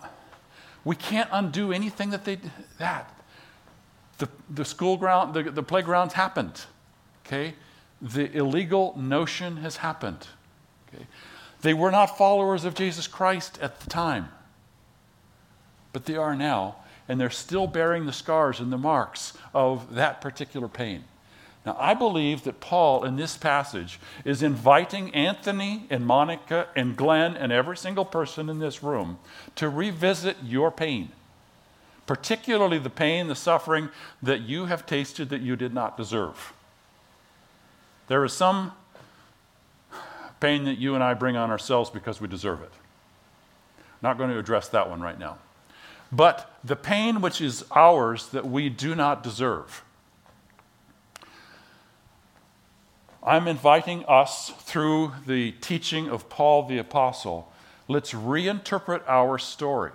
we 0.84 0.96
can't 0.96 1.30
undo 1.32 1.72
anything 1.72 2.10
that 2.10 2.26
they 2.26 2.38
that. 2.78 3.10
The, 4.18 4.28
the 4.50 4.66
school 4.66 4.98
ground, 4.98 5.32
the, 5.32 5.44
the 5.44 5.62
playgrounds 5.62 6.12
happened. 6.12 6.66
Okay? 7.24 7.54
The 8.02 8.30
illegal 8.36 8.94
notion 8.98 9.56
has 9.58 9.78
happened. 9.78 10.26
Okay? 10.88 11.06
They 11.62 11.72
were 11.72 11.90
not 11.90 12.18
followers 12.18 12.66
of 12.66 12.74
Jesus 12.74 13.06
Christ 13.06 13.58
at 13.62 13.80
the 13.80 13.88
time 13.88 14.28
but 15.92 16.06
they 16.06 16.16
are 16.16 16.34
now, 16.34 16.76
and 17.08 17.20
they're 17.20 17.30
still 17.30 17.66
bearing 17.66 18.06
the 18.06 18.12
scars 18.12 18.60
and 18.60 18.72
the 18.72 18.78
marks 18.78 19.34
of 19.54 19.94
that 19.94 20.20
particular 20.20 20.68
pain. 20.68 21.04
Now, 21.64 21.76
I 21.78 21.94
believe 21.94 22.42
that 22.44 22.60
Paul 22.60 23.04
in 23.04 23.16
this 23.16 23.36
passage 23.36 24.00
is 24.24 24.42
inviting 24.42 25.14
Anthony 25.14 25.86
and 25.90 26.04
Monica 26.04 26.66
and 26.74 26.96
Glenn 26.96 27.36
and 27.36 27.52
every 27.52 27.76
single 27.76 28.04
person 28.04 28.48
in 28.48 28.58
this 28.58 28.82
room 28.82 29.18
to 29.56 29.68
revisit 29.68 30.36
your 30.42 30.72
pain, 30.72 31.10
particularly 32.06 32.78
the 32.78 32.90
pain, 32.90 33.28
the 33.28 33.36
suffering 33.36 33.90
that 34.20 34.40
you 34.40 34.66
have 34.66 34.86
tasted 34.86 35.28
that 35.28 35.40
you 35.40 35.54
did 35.54 35.72
not 35.72 35.96
deserve. 35.96 36.52
There 38.08 38.24
is 38.24 38.32
some 38.32 38.72
pain 40.40 40.64
that 40.64 40.78
you 40.78 40.96
and 40.96 41.04
I 41.04 41.14
bring 41.14 41.36
on 41.36 41.50
ourselves 41.52 41.90
because 41.90 42.20
we 42.20 42.26
deserve 42.26 42.60
it. 42.62 42.72
Not 44.02 44.18
going 44.18 44.30
to 44.30 44.38
address 44.38 44.68
that 44.70 44.90
one 44.90 45.00
right 45.00 45.18
now 45.18 45.38
but 46.12 46.54
the 46.62 46.76
pain 46.76 47.22
which 47.22 47.40
is 47.40 47.64
ours 47.74 48.28
that 48.28 48.46
we 48.46 48.68
do 48.68 48.94
not 48.94 49.22
deserve. 49.22 49.82
I'm 53.24 53.48
inviting 53.48 54.04
us 54.06 54.52
through 54.60 55.12
the 55.26 55.52
teaching 55.52 56.08
of 56.08 56.28
Paul 56.28 56.66
the 56.66 56.78
Apostle. 56.78 57.50
Let's 57.88 58.12
reinterpret 58.12 59.02
our 59.08 59.38
story. 59.38 59.92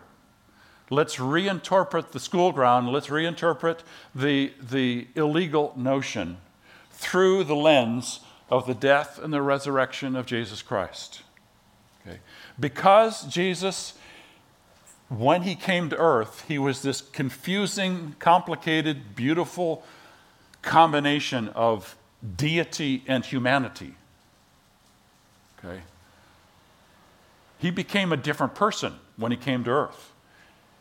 Let's 0.90 1.18
reinterpret 1.18 2.12
the 2.12 2.20
school 2.20 2.54
ground. 2.54 2.90
Let's 2.90 3.08
reinterpret 3.08 3.80
the, 4.16 4.54
the 4.62 5.08
illegal 5.16 5.74
notion 5.76 6.38
through 6.92 7.44
the 7.44 7.56
lens 7.56 8.22
of 8.50 8.66
the 8.66 8.74
death 8.74 9.20
and 9.22 9.34
the 9.34 9.42
resurrection 9.42 10.16
of 10.16 10.26
Jesus 10.26 10.62
Christ. 10.62 11.22
Okay? 12.08 12.20
Because 12.58 13.24
Jesus 13.24 13.94
when 15.10 15.44
he 15.44 15.56
came 15.56 15.90
to 15.90 15.98
earth, 15.98 16.46
he 16.48 16.58
was 16.58 16.82
this 16.82 17.02
confusing, 17.02 18.16
complicated, 18.20 19.16
beautiful 19.16 19.84
combination 20.62 21.50
of 21.50 21.96
deity 22.36 23.04
and 23.08 23.26
humanity. 23.26 23.96
Okay? 25.60 25.82
He 27.60 27.72
became 27.72 28.12
a 28.12 28.18
different 28.18 28.54
person 28.54 28.96
when 29.16 29.32
he 29.32 29.38
came 29.38 29.64
to 29.64 29.72
earth. 29.72 30.12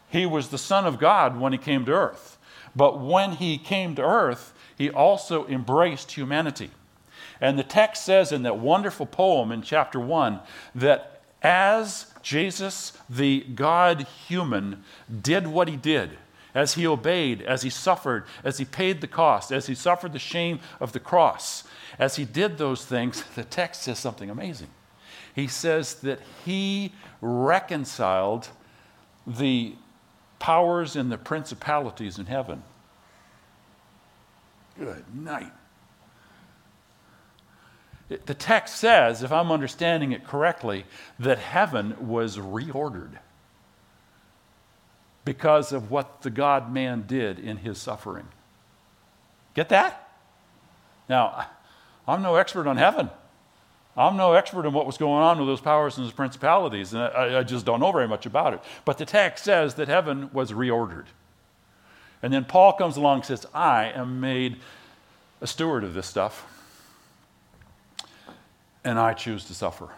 He 0.09 0.27
was 0.27 0.49
the 0.49 0.59
Son 0.59 0.87
of 0.87 0.99
God 0.99 1.41
when 1.41 1.53
he 1.53 1.59
came 1.59 1.85
to 1.85 1.93
earth. 1.93 2.39
But 2.75 3.01
when 3.01 3.33
he 3.33 3.59
came 3.59 3.95
to 3.95 4.03
earth, 4.03 4.53
he 4.77 4.91
also 4.91 5.47
embraced 5.47 6.13
humanity. 6.13 6.71
And 7.41 7.59
the 7.59 7.65
text 7.65 8.05
says 8.05 8.33
in 8.33 8.43
that 8.43 8.59
wonderful 8.59 9.07
poem 9.07 9.53
in 9.53 9.63
chapter 9.63 9.99
1 9.99 10.41
that 10.75 11.16
as 11.47 12.13
Jesus, 12.23 12.93
the 13.09 13.43
God 13.55 14.05
human, 14.27 14.83
did 15.23 15.47
what 15.47 15.69
he 15.69 15.77
did 15.77 16.19
as 16.57 16.75
he 16.75 16.85
obeyed, 16.85 17.41
as 17.43 17.63
he 17.63 17.71
suffered, 17.71 18.25
as 18.43 18.59
he 18.59 18.65
paid 18.65 19.01
the 19.01 19.07
cost, 19.07 19.53
as 19.53 19.69
he 19.69 19.75
suffered 19.75 20.13
the 20.13 20.19
shame 20.19 20.59
of 20.81 20.91
the 20.91 20.99
cross. 20.99 21.63
As 22.01 22.17
he 22.17 22.25
did 22.25 22.59
those 22.59 22.85
things, 22.85 23.23
the 23.37 23.45
text 23.45 23.85
says 23.85 24.01
something 24.01 24.29
amazing. 24.29 24.71
He 25.37 25.47
says 25.47 25.95
that 26.01 26.19
he 26.45 26.93
reconciled 27.21 28.49
the 29.25 29.77
powers 30.41 30.97
and 30.97 31.13
the 31.13 31.19
principalities 31.19 32.19
in 32.19 32.27
heaven. 32.27 32.65
Good 34.77 35.05
night 35.15 35.53
the 38.09 38.35
text 38.35 38.77
says, 38.77 39.23
if 39.23 39.33
I'm 39.33 39.51
understanding 39.51 40.13
it 40.13 40.25
correctly, 40.25 40.85
that 41.19 41.39
heaven 41.39 42.09
was 42.09 42.39
reordered 42.39 43.19
because 45.25 45.73
of 45.73 45.91
what 45.91 46.23
the 46.23 46.31
God 46.31 46.73
man 46.73 47.05
did 47.09 47.41
in 47.41 47.57
his 47.57 47.79
suffering. 47.79 48.29
Get 49.55 49.71
that? 49.71 50.09
Now, 51.09 51.47
I'm 52.07 52.23
no 52.23 52.37
expert 52.37 52.69
on 52.69 52.77
heaven. 52.77 53.11
I'm 53.97 54.17
no 54.17 54.35
expert 54.35 54.67
in 54.67 54.73
what 54.73 54.87
was 54.87 54.99
going 54.99 55.23
on 55.23 55.39
with 55.39 55.49
those 55.49 55.61
powers 55.61 55.97
and 55.97 56.07
those 56.07 56.13
principalities, 56.13 56.93
and 56.93 57.03
I, 57.03 57.39
I 57.39 57.43
just 57.43 57.67
don't 57.67 57.81
know 57.81 57.91
very 57.91 58.07
much 58.07 58.27
about 58.27 58.55
it. 58.55 58.61
But 58.85 58.99
the 58.99 59.07
text 59.07 59.45
says 59.45 59.75
that 59.75 59.89
heaven 59.89 60.31
was 60.33 60.53
reordered. 60.53 61.07
And 62.23 62.33
then 62.33 62.45
Paul 62.45 62.75
comes 62.75 62.97
along 62.97 63.19
and 63.19 63.25
says, 63.25 63.47
I 63.53 63.87
am 63.87 64.21
made 64.21 64.59
a 65.41 65.47
steward 65.47 65.83
of 65.83 65.95
this 65.95 66.07
stuff 66.07 66.47
and 68.87 69.01
I 69.01 69.15
choose 69.15 69.45
to 69.47 69.55
suffer. 69.55 69.89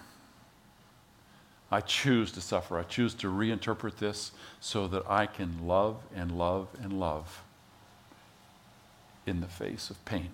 I 1.71 1.83
choose 1.83 2.33
to 2.33 2.41
suffer. 2.41 2.79
I 2.79 2.85
choose 2.85 3.13
to 3.17 3.27
reinterpret 3.27 3.99
this 3.99 4.33
so 4.61 4.89
that 4.89 5.03
I 5.07 5.27
can 5.27 5.67
love 5.67 5.99
and 6.17 6.39
love 6.39 6.69
and 6.83 6.99
love 6.99 7.43
in 9.27 9.43
the 9.43 9.47
face 9.47 9.91
of 9.91 10.03
pain. 10.07 10.31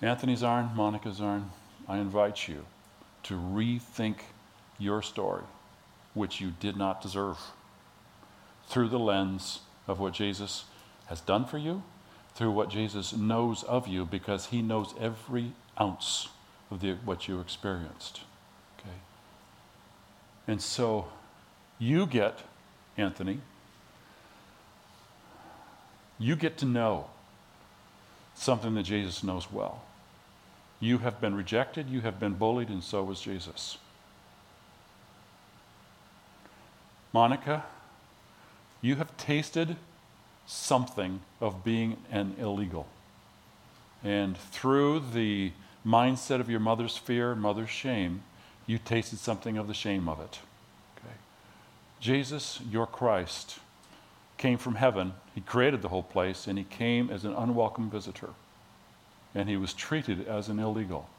Anthony 0.00 0.36
Zarn, 0.36 0.72
Monica 0.76 1.08
Zarn, 1.08 1.46
I 1.88 1.98
invite 1.98 2.46
you 2.46 2.64
to 3.24 3.34
rethink 3.34 4.18
your 4.78 5.02
story, 5.02 5.42
which 6.14 6.40
you 6.40 6.52
did 6.60 6.76
not 6.76 7.02
deserve, 7.02 7.38
through 8.68 8.90
the 8.90 8.98
lens 9.00 9.58
of 9.88 9.98
what 9.98 10.12
Jesus 10.12 10.66
has 11.06 11.20
done 11.20 11.44
for 11.44 11.58
you 11.58 11.82
through 12.38 12.52
what 12.52 12.70
Jesus 12.70 13.12
knows 13.12 13.64
of 13.64 13.88
you 13.88 14.04
because 14.04 14.46
he 14.46 14.62
knows 14.62 14.94
every 15.00 15.50
ounce 15.80 16.28
of 16.70 16.78
the, 16.78 16.92
what 17.04 17.26
you 17.26 17.40
experienced. 17.40 18.20
Okay? 18.78 18.94
And 20.46 20.62
so 20.62 21.08
you 21.80 22.06
get, 22.06 22.44
Anthony, 22.96 23.40
you 26.16 26.36
get 26.36 26.56
to 26.58 26.64
know 26.64 27.10
something 28.36 28.72
that 28.74 28.84
Jesus 28.84 29.24
knows 29.24 29.50
well. 29.50 29.82
You 30.78 30.98
have 30.98 31.20
been 31.20 31.34
rejected, 31.34 31.90
you 31.90 32.02
have 32.02 32.20
been 32.20 32.34
bullied, 32.34 32.68
and 32.68 32.84
so 32.84 33.02
was 33.02 33.20
Jesus. 33.20 33.78
Monica, 37.12 37.64
you 38.80 38.94
have 38.94 39.16
tasted 39.16 39.74
something 40.48 41.20
of 41.40 41.62
being 41.62 41.98
an 42.10 42.34
illegal. 42.38 42.88
And 44.02 44.36
through 44.36 45.02
the 45.12 45.52
mindset 45.86 46.40
of 46.40 46.48
your 46.48 46.58
mother's 46.58 46.96
fear, 46.96 47.34
mother's 47.34 47.70
shame, 47.70 48.22
you 48.66 48.78
tasted 48.78 49.18
something 49.18 49.58
of 49.58 49.68
the 49.68 49.74
shame 49.74 50.08
of 50.08 50.20
it. 50.20 50.38
Okay? 50.96 51.14
Jesus, 52.00 52.60
your 52.70 52.86
Christ, 52.86 53.58
came 54.38 54.56
from 54.56 54.76
heaven. 54.76 55.12
He 55.34 55.42
created 55.42 55.82
the 55.82 55.88
whole 55.88 56.02
place, 56.02 56.46
and 56.46 56.56
he 56.56 56.64
came 56.64 57.10
as 57.10 57.24
an 57.24 57.34
unwelcome 57.34 57.90
visitor. 57.90 58.30
And 59.34 59.50
he 59.50 59.56
was 59.58 59.74
treated 59.74 60.26
as 60.26 60.48
an 60.48 60.58
illegal. 60.58 61.10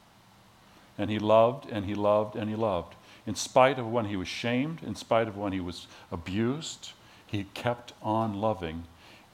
And 0.98 1.12
he 1.12 1.20
loved, 1.20 1.70
and 1.70 1.86
he 1.86 1.94
loved, 1.94 2.36
and 2.36 2.50
he 2.50 2.56
loved. 2.56 2.96
In 3.28 3.36
spite 3.36 3.78
of 3.78 3.92
when 3.92 4.06
he 4.06 4.16
was 4.16 4.28
shamed, 4.28 4.82
in 4.82 4.96
spite 4.96 5.28
of 5.28 5.38
when 5.38 5.54
he 5.54 5.60
was 5.60 5.86
abused, 6.12 6.94
he 7.28 7.46
kept 7.54 7.94
on 8.02 8.42
loving. 8.42 8.86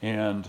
And 0.06 0.48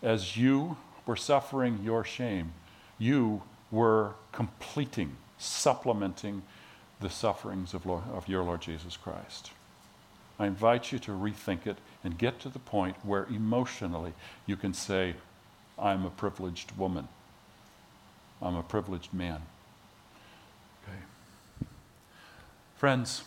as 0.00 0.36
you 0.36 0.76
were 1.06 1.16
suffering 1.16 1.80
your 1.82 2.04
shame, 2.04 2.52
you 2.96 3.42
were 3.72 4.12
completing, 4.30 5.16
supplementing 5.38 6.42
the 7.00 7.10
sufferings 7.10 7.74
of, 7.74 7.84
Lord, 7.84 8.04
of 8.14 8.28
your 8.28 8.44
Lord 8.44 8.60
Jesus 8.60 8.96
Christ. 8.96 9.50
I 10.38 10.46
invite 10.46 10.92
you 10.92 11.00
to 11.00 11.10
rethink 11.10 11.66
it 11.66 11.78
and 12.04 12.16
get 12.16 12.38
to 12.38 12.48
the 12.48 12.60
point 12.60 12.94
where 13.02 13.24
emotionally 13.24 14.12
you 14.46 14.54
can 14.54 14.72
say, 14.72 15.16
I'm 15.76 16.04
a 16.04 16.10
privileged 16.10 16.76
woman. 16.76 17.08
I'm 18.40 18.54
a 18.54 18.62
privileged 18.62 19.12
man. 19.12 19.42
Okay. 20.84 20.98
Friends, 22.76 23.24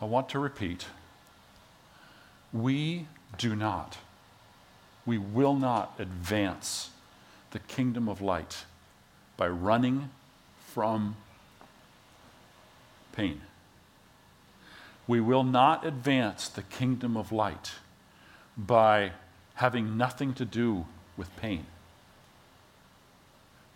I 0.00 0.06
want 0.06 0.30
to 0.30 0.38
repeat 0.38 0.86
we 2.62 3.06
do 3.38 3.54
not, 3.54 3.98
we 5.04 5.18
will 5.18 5.54
not 5.54 5.94
advance 5.98 6.90
the 7.50 7.58
kingdom 7.58 8.08
of 8.08 8.20
light 8.20 8.64
by 9.36 9.48
running 9.48 10.10
from 10.58 11.16
pain. 13.12 13.40
We 15.06 15.20
will 15.20 15.44
not 15.44 15.86
advance 15.86 16.48
the 16.48 16.62
kingdom 16.62 17.16
of 17.16 17.30
light 17.30 17.72
by 18.56 19.12
having 19.54 19.96
nothing 19.96 20.34
to 20.34 20.44
do 20.44 20.86
with 21.16 21.34
pain. 21.36 21.66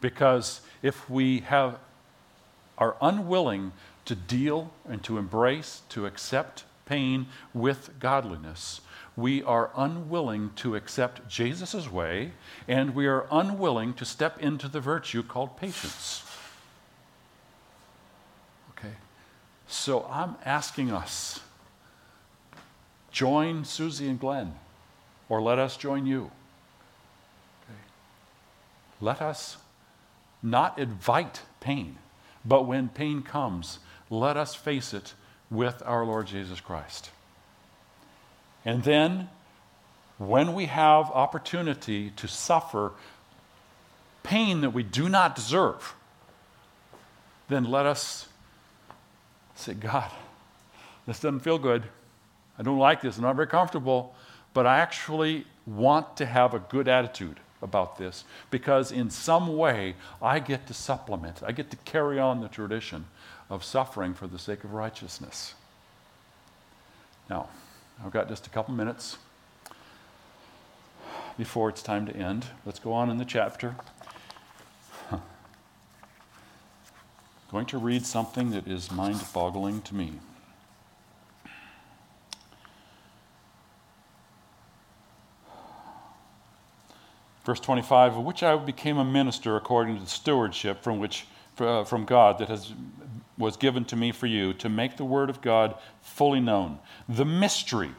Because 0.01 0.63
if 0.83 1.09
we 1.09 1.41
have, 1.41 1.79
are 2.79 2.97
unwilling 3.01 3.73
to 4.07 4.15
deal 4.15 4.73
and 4.89 5.03
to 5.05 5.19
embrace, 5.19 5.83
to 5.91 6.07
accept 6.07 6.65
pain 6.91 7.29
with 7.55 8.01
godliness, 8.01 8.81
we 9.17 9.45
are 9.45 9.71
unwilling 9.77 10.51
to 10.57 10.75
accept 10.75 11.29
Jesus' 11.29 11.89
way, 11.89 12.33
and 12.67 12.97
we 12.97 13.07
are 13.07 13.27
unwilling 13.31 13.95
to 13.95 14.05
step 14.05 14.41
into 14.41 14.67
the 14.67 14.81
virtue 14.81 15.23
called 15.23 15.57
patience. 15.57 16.25
Okay? 18.71 18.95
So 19.69 20.05
I'm 20.11 20.35
asking 20.45 20.91
us 20.91 21.39
join 23.13 23.65
Susie 23.65 24.09
and 24.09 24.19
Glenn, 24.19 24.55
or 25.29 25.41
let 25.41 25.61
us 25.61 25.77
join 25.77 26.07
you. 26.07 26.33
Okay? 27.63 27.81
Let 29.01 29.23
us 29.23 29.59
not 30.43 30.77
invite 30.77 31.43
pain, 31.61 31.99
but 32.45 32.67
when 32.67 32.89
pain 32.89 33.23
comes, 33.23 33.79
let 34.11 34.37
us 34.37 34.57
face 34.57 34.93
it 34.93 35.15
with 35.51 35.83
our 35.85 36.05
Lord 36.05 36.27
Jesus 36.27 36.61
Christ. 36.61 37.11
And 38.65 38.85
then, 38.85 39.29
when 40.19 40.55
we 40.55 40.67
have 40.67 41.11
opportunity 41.11 42.11
to 42.17 42.29
suffer 42.29 42.93
pain 44.23 44.61
that 44.61 44.71
we 44.71 44.83
do 44.83 45.09
not 45.09 45.35
deserve, 45.35 45.95
then 47.49 47.65
let 47.65 47.87
us 47.87 48.29
say, 49.55 49.75
God, 49.75 50.11
this 51.07 51.21
doesn't 51.21 51.41
feel 51.41 51.59
good. 51.59 51.85
I 52.59 52.63
don't 52.63 52.79
like 52.79 53.01
this. 53.01 53.17
I'm 53.17 53.23
not 53.23 53.37
very 53.37 53.49
comfortable. 53.49 54.15
But 54.53 54.67
I 54.67 54.79
actually 54.79 55.47
want 55.67 56.17
to 56.17 56.27
have 56.27 56.55
a 56.55 56.59
good 56.59 56.89
attitude 56.89 57.39
about 57.63 57.99
this 57.99 58.25
because, 58.51 58.91
in 58.91 59.11
some 59.11 59.57
way, 59.57 59.95
I 60.21 60.39
get 60.41 60.67
to 60.67 60.75
supplement, 60.75 61.43
I 61.45 61.53
get 61.53 61.71
to 61.71 61.77
carry 61.79 62.19
on 62.19 62.41
the 62.41 62.49
tradition 62.49 63.07
of 63.51 63.65
suffering 63.65 64.15
for 64.15 64.29
the 64.29 64.39
sake 64.39 64.65
of 64.65 64.73
righteousness. 64.73 65.55
Now, 67.29 67.49
I've 68.03 68.13
got 68.13 68.29
just 68.29 68.47
a 68.47 68.51
couple 68.51 68.73
minutes 68.73 69.19
before 71.37 71.69
it's 71.69 71.83
time 71.83 72.07
to 72.07 72.17
end. 72.17 72.47
Let's 72.65 72.79
go 72.79 72.93
on 72.93 73.11
in 73.11 73.19
the 73.19 73.25
chapter. 73.25 73.75
Going 77.51 77.67
to 77.67 77.79
read 77.79 78.07
something 78.07 78.53
that 78.53 78.69
is 78.69 78.93
mind 78.93 79.25
boggling 79.35 79.83
to 79.83 79.95
me. 79.95 80.21
Verse 87.45 87.59
25, 87.59 88.19
of 88.19 88.25
which 88.25 88.45
I 88.45 88.55
became 88.57 88.99
a 88.99 89.05
minister 89.05 89.57
according 89.57 89.97
to 89.97 90.01
the 90.03 90.09
stewardship 90.09 90.85
from 90.85 91.01
which 91.01 91.27
uh, 91.59 91.85
from 91.85 92.05
God 92.05 92.39
that 92.39 92.49
has 92.49 92.73
was 93.41 93.57
given 93.57 93.85
to 93.87 93.97
me 93.97 94.13
for 94.13 94.27
you 94.27 94.53
to 94.55 94.69
make 94.69 94.97
the 94.97 95.05
word 95.05 95.31
of 95.31 95.41
God 95.41 95.75
fully 96.01 96.41
known, 96.41 96.79
the 97.09 97.25
mystery 97.25 97.91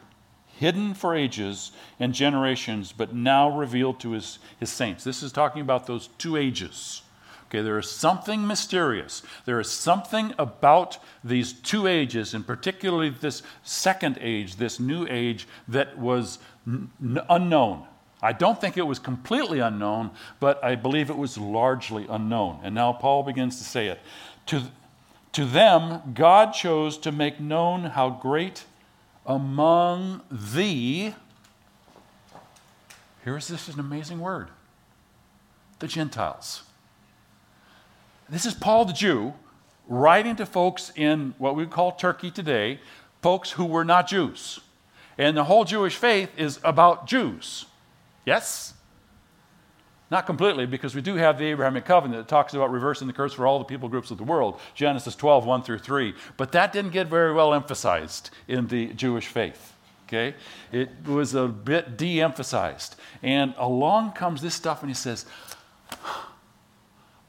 hidden 0.62 0.94
for 0.94 1.16
ages 1.16 1.72
and 2.00 2.14
generations, 2.14 2.92
but 2.92 3.16
now 3.16 3.50
revealed 3.50 4.00
to 4.00 4.12
his, 4.12 4.38
his 4.60 4.70
saints. 4.70 5.04
This 5.04 5.24
is 5.24 5.32
talking 5.32 5.64
about 5.64 5.88
those 5.88 6.10
two 6.20 6.38
ages. 6.38 7.02
Okay, 7.50 7.64
there 7.64 7.80
is 7.80 7.90
something 7.90 8.46
mysterious. 8.46 9.24
There 9.46 9.60
is 9.60 9.72
something 9.72 10.36
about 10.38 11.00
these 11.24 11.52
two 11.52 11.88
ages, 11.88 12.36
and 12.36 12.46
particularly 12.46 13.10
this 13.10 13.42
second 13.64 14.20
age, 14.22 14.56
this 14.56 14.80
new 14.80 15.08
age, 15.10 15.48
that 15.68 15.98
was 15.98 16.38
n- 16.68 16.92
unknown. 17.28 17.88
I 18.22 18.32
don't 18.32 18.62
think 18.62 18.78
it 18.78 18.86
was 18.86 19.00
completely 19.00 19.60
unknown, 19.60 20.12
but 20.40 20.64
I 20.64 20.76
believe 20.76 21.10
it 21.10 21.18
was 21.18 21.40
largely 21.40 22.06
unknown. 22.08 22.60
And 22.64 22.76
now 22.76 22.94
Paul 22.94 23.24
begins 23.24 23.58
to 23.58 23.64
say 23.64 23.88
it. 23.88 24.00
To, 24.46 24.62
to 25.34 25.46
them, 25.46 26.14
God 26.14 26.54
chose 26.54 26.98
to 27.00 27.12
make 27.12 27.40
known 27.40 27.86
how 27.86 28.10
great 28.10 28.66
among 29.26 30.22
thee, 30.30 31.14
here's 33.24 33.48
this 33.48 33.68
an 33.68 33.80
amazing 33.80 34.20
word 34.20 34.50
the 35.80 35.88
Gentiles. 35.88 36.64
This 38.30 38.46
is 38.46 38.54
Paul 38.54 38.86
the 38.86 38.94
Jew 38.94 39.34
writing 39.88 40.36
to 40.38 40.46
folks 40.46 40.92
in 40.96 41.34
what 41.38 41.56
we 41.56 41.66
call 41.66 41.92
Turkey 41.92 42.32
today, 42.32 42.80
folks 43.22 43.52
who 43.52 43.66
were 43.66 43.84
not 43.84 44.08
Jews. 44.08 44.60
And 45.18 45.36
the 45.36 45.44
whole 45.44 45.66
Jewish 45.66 45.96
faith 45.96 46.30
is 46.38 46.60
about 46.64 47.08
Jews. 47.08 47.66
Yes? 48.26 48.74
Not 50.12 50.26
completely, 50.26 50.66
because 50.66 50.94
we 50.94 51.02
do 51.02 51.16
have 51.16 51.40
the 51.40 51.46
Abrahamic 51.46 51.86
covenant 51.86 52.22
that 52.22 52.30
talks 52.30 52.54
about 52.54 52.70
reversing 52.70 53.08
the 53.08 53.14
curse 53.14 53.34
for 53.34 53.48
all 53.48 53.60
the 53.60 53.66
people 53.66 53.88
groups 53.88 54.12
of 54.12 54.18
the 54.18 54.26
world, 54.26 54.60
Genesis 54.76 55.16
12, 55.16 55.46
1 55.46 55.64
through 55.64 55.80
3. 55.80 56.14
But 56.36 56.52
that 56.52 56.74
didn't 56.74 56.92
get 56.92 57.08
very 57.08 57.34
well 57.34 57.54
emphasized 57.54 58.30
in 58.50 58.68
the 58.68 58.88
Jewish 58.88 59.28
faith. 59.28 59.74
Okay? 60.08 60.36
It 60.74 60.90
was 61.06 61.34
a 61.34 61.48
bit 61.48 61.98
de 61.98 62.20
emphasized. 62.20 62.98
And 63.24 63.54
along 63.58 64.12
comes 64.12 64.42
this 64.42 64.54
stuff, 64.54 64.82
and 64.82 64.90
he 64.90 64.96
says, 64.96 65.26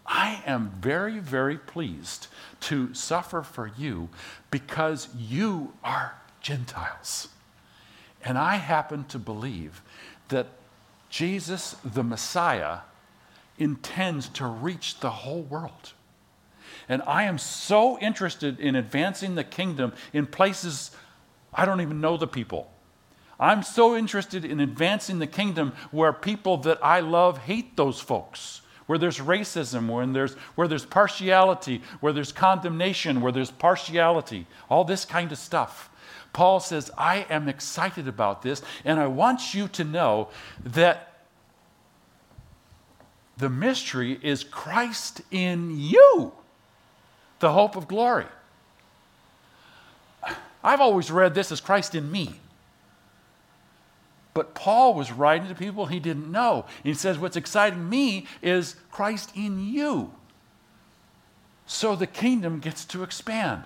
I 0.04 0.42
am 0.44 0.72
very, 0.80 1.20
very 1.20 1.58
pleased 1.58 2.26
to 2.62 2.92
suffer 2.94 3.42
for 3.42 3.70
you 3.78 4.08
because 4.50 5.08
you 5.16 5.72
are 5.84 6.16
Gentiles. 6.40 7.28
And 8.24 8.36
I 8.36 8.56
happen 8.56 9.04
to 9.04 9.20
believe 9.20 9.82
that 10.28 10.48
Jesus, 11.12 11.76
the 11.84 12.02
Messiah, 12.02 12.78
intends 13.58 14.30
to 14.30 14.46
reach 14.46 14.98
the 15.00 15.10
whole 15.10 15.42
world. 15.42 15.92
And 16.88 17.02
I 17.02 17.24
am 17.24 17.36
so 17.36 17.98
interested 17.98 18.58
in 18.58 18.74
advancing 18.74 19.34
the 19.34 19.44
kingdom 19.44 19.92
in 20.14 20.26
places 20.26 20.90
I 21.52 21.66
don't 21.66 21.82
even 21.82 22.00
know 22.00 22.16
the 22.16 22.26
people. 22.26 22.72
I'm 23.38 23.62
so 23.62 23.94
interested 23.94 24.46
in 24.46 24.58
advancing 24.58 25.18
the 25.18 25.26
kingdom 25.26 25.74
where 25.90 26.14
people 26.14 26.56
that 26.58 26.82
I 26.82 27.00
love 27.00 27.36
hate 27.38 27.76
those 27.76 28.00
folks, 28.00 28.62
where 28.86 28.98
there's 28.98 29.18
racism, 29.18 29.90
where 29.90 30.06
there's, 30.06 30.32
where 30.54 30.66
there's 30.66 30.86
partiality, 30.86 31.82
where 32.00 32.14
there's 32.14 32.32
condemnation, 32.32 33.20
where 33.20 33.32
there's 33.32 33.50
partiality, 33.50 34.46
all 34.70 34.84
this 34.84 35.04
kind 35.04 35.30
of 35.30 35.36
stuff. 35.36 35.90
Paul 36.32 36.60
says, 36.60 36.90
I 36.96 37.26
am 37.28 37.48
excited 37.48 38.08
about 38.08 38.40
this, 38.40 38.62
and 38.84 38.98
I 38.98 39.08
want 39.08 39.52
you 39.52 39.68
to 39.68 39.84
know 39.84 40.30
that 40.64 41.11
the 43.36 43.48
mystery 43.48 44.18
is 44.22 44.44
Christ 44.44 45.22
in 45.30 45.78
you, 45.78 46.32
the 47.40 47.52
hope 47.52 47.76
of 47.76 47.88
glory. 47.88 48.26
I've 50.64 50.80
always 50.80 51.10
read 51.10 51.34
this 51.34 51.50
as 51.50 51.60
Christ 51.60 51.94
in 51.94 52.10
me. 52.10 52.34
But 54.34 54.54
Paul 54.54 54.94
was 54.94 55.12
writing 55.12 55.48
to 55.48 55.54
people 55.54 55.86
he 55.86 56.00
didn't 56.00 56.30
know. 56.30 56.64
He 56.82 56.94
says, 56.94 57.18
What's 57.18 57.36
exciting 57.36 57.88
me 57.88 58.26
is 58.40 58.76
Christ 58.90 59.32
in 59.34 59.60
you. 59.72 60.12
so 61.66 61.96
the 61.96 62.06
kingdom 62.06 62.60
gets 62.60 62.84
to 62.86 63.02
expand. 63.02 63.64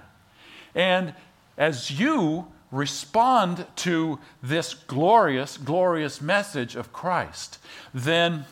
And 0.74 1.14
as 1.56 1.90
you 1.90 2.46
respond 2.70 3.66
to 3.76 4.18
this 4.42 4.74
glorious, 4.74 5.56
glorious 5.56 6.20
message 6.20 6.76
of 6.76 6.92
Christ, 6.92 7.58
then 7.94 8.44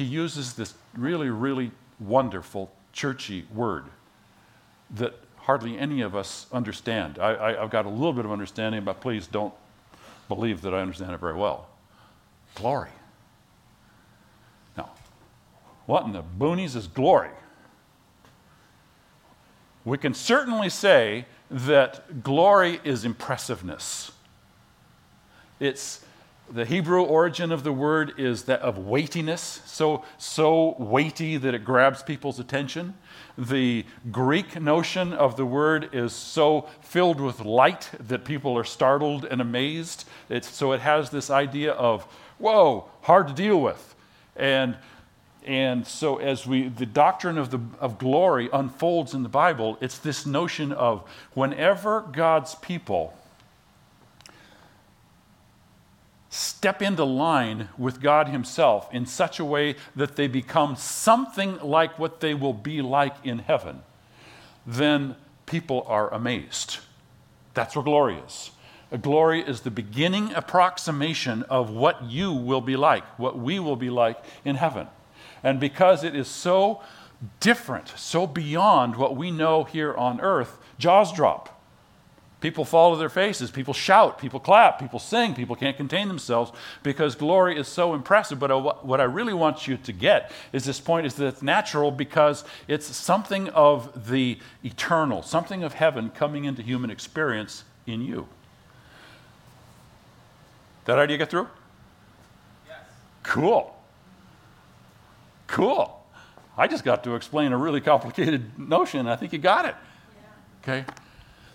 he 0.00 0.06
uses 0.06 0.54
this 0.54 0.72
really, 0.96 1.28
really 1.28 1.70
wonderful, 1.98 2.72
churchy 2.90 3.46
word 3.52 3.84
that 4.92 5.14
hardly 5.36 5.78
any 5.78 6.00
of 6.00 6.16
us 6.16 6.46
understand. 6.52 7.18
I, 7.18 7.60
have 7.60 7.68
got 7.68 7.84
a 7.84 7.90
little 7.90 8.14
bit 8.14 8.24
of 8.24 8.32
understanding, 8.32 8.82
but 8.82 9.02
please 9.02 9.26
don't 9.26 9.52
believe 10.26 10.62
that 10.62 10.72
I 10.72 10.80
understand 10.80 11.12
it 11.12 11.20
very 11.20 11.34
well. 11.34 11.68
Glory. 12.54 12.88
Now, 14.74 14.90
what 15.84 16.06
in 16.06 16.12
the 16.12 16.22
boonies 16.22 16.74
is 16.76 16.86
glory? 16.86 17.30
We 19.84 19.98
can 19.98 20.14
certainly 20.14 20.70
say 20.70 21.26
that 21.50 22.22
glory 22.22 22.80
is 22.84 23.04
impressiveness. 23.04 24.12
It's 25.58 26.02
the 26.52 26.64
Hebrew 26.64 27.02
origin 27.02 27.52
of 27.52 27.62
the 27.62 27.72
word 27.72 28.14
is 28.18 28.44
that 28.44 28.60
of 28.60 28.78
weightiness, 28.78 29.62
so, 29.66 30.04
so 30.18 30.74
weighty 30.78 31.36
that 31.36 31.54
it 31.54 31.64
grabs 31.64 32.02
people's 32.02 32.40
attention. 32.40 32.94
The 33.38 33.84
Greek 34.10 34.60
notion 34.60 35.12
of 35.12 35.36
the 35.36 35.46
word 35.46 35.90
is 35.92 36.12
so 36.12 36.68
filled 36.80 37.20
with 37.20 37.40
light 37.40 37.90
that 38.00 38.24
people 38.24 38.58
are 38.58 38.64
startled 38.64 39.24
and 39.24 39.40
amazed. 39.40 40.08
It's, 40.28 40.48
so 40.48 40.72
it 40.72 40.80
has 40.80 41.10
this 41.10 41.30
idea 41.30 41.72
of, 41.72 42.02
whoa, 42.38 42.88
hard 43.02 43.28
to 43.28 43.34
deal 43.34 43.60
with. 43.60 43.94
And, 44.34 44.76
and 45.46 45.86
so 45.86 46.16
as 46.16 46.46
we, 46.46 46.68
the 46.68 46.86
doctrine 46.86 47.38
of, 47.38 47.50
the, 47.50 47.60
of 47.78 47.98
glory 47.98 48.48
unfolds 48.52 49.14
in 49.14 49.22
the 49.22 49.28
Bible, 49.28 49.78
it's 49.80 49.98
this 49.98 50.26
notion 50.26 50.72
of 50.72 51.08
whenever 51.34 52.00
God's 52.00 52.56
people 52.56 53.14
step 56.30 56.80
into 56.80 57.04
line 57.04 57.68
with 57.76 58.00
God 58.00 58.28
Himself 58.28 58.88
in 58.94 59.04
such 59.04 59.38
a 59.38 59.44
way 59.44 59.74
that 59.96 60.16
they 60.16 60.28
become 60.28 60.76
something 60.76 61.58
like 61.58 61.98
what 61.98 62.20
they 62.20 62.34
will 62.34 62.54
be 62.54 62.80
like 62.80 63.16
in 63.24 63.40
heaven, 63.40 63.82
then 64.66 65.16
people 65.44 65.84
are 65.86 66.12
amazed. 66.14 66.78
That's 67.54 67.74
what 67.74 67.84
glory 67.84 68.16
is. 68.16 68.52
A 68.92 68.98
glory 68.98 69.42
is 69.42 69.60
the 69.60 69.70
beginning 69.70 70.32
approximation 70.34 71.42
of 71.44 71.70
what 71.70 72.04
you 72.04 72.32
will 72.32 72.60
be 72.60 72.76
like, 72.76 73.04
what 73.18 73.38
we 73.38 73.58
will 73.58 73.76
be 73.76 73.90
like 73.90 74.18
in 74.44 74.56
heaven. 74.56 74.86
And 75.42 75.60
because 75.60 76.04
it 76.04 76.14
is 76.14 76.28
so 76.28 76.82
different, 77.38 77.88
so 77.96 78.26
beyond 78.26 78.96
what 78.96 79.16
we 79.16 79.30
know 79.30 79.64
here 79.64 79.94
on 79.94 80.20
earth, 80.20 80.58
jaws 80.78 81.12
drop. 81.12 81.59
People 82.40 82.64
fall 82.64 82.92
to 82.92 82.98
their 82.98 83.10
faces, 83.10 83.50
people 83.50 83.74
shout, 83.74 84.18
people 84.18 84.40
clap, 84.40 84.78
people 84.80 84.98
sing, 84.98 85.34
people 85.34 85.54
can't 85.54 85.76
contain 85.76 86.08
themselves 86.08 86.50
because 86.82 87.14
glory 87.14 87.58
is 87.58 87.68
so 87.68 87.92
impressive. 87.92 88.38
But 88.38 88.84
what 88.84 88.98
I 88.98 89.04
really 89.04 89.34
want 89.34 89.68
you 89.68 89.76
to 89.76 89.92
get 89.92 90.32
is 90.52 90.64
this 90.64 90.80
point 90.80 91.06
is 91.06 91.14
that 91.16 91.26
it's 91.26 91.42
natural 91.42 91.90
because 91.90 92.44
it's 92.66 92.86
something 92.96 93.50
of 93.50 94.08
the 94.08 94.38
eternal, 94.64 95.22
something 95.22 95.62
of 95.62 95.74
heaven 95.74 96.08
coming 96.08 96.46
into 96.46 96.62
human 96.62 96.90
experience 96.90 97.64
in 97.86 98.00
you. 98.00 98.26
That 100.86 100.98
idea 100.98 101.18
get 101.18 101.30
through? 101.30 101.48
Yes. 102.66 102.78
Cool. 103.22 103.76
Cool. 105.46 106.02
I 106.56 106.66
just 106.66 106.84
got 106.84 107.04
to 107.04 107.16
explain 107.16 107.52
a 107.52 107.58
really 107.58 107.82
complicated 107.82 108.58
notion. 108.58 109.06
I 109.06 109.16
think 109.16 109.34
you 109.34 109.38
got 109.38 109.66
it. 109.66 109.74
Yeah. 110.64 110.80
Okay. 110.80 110.84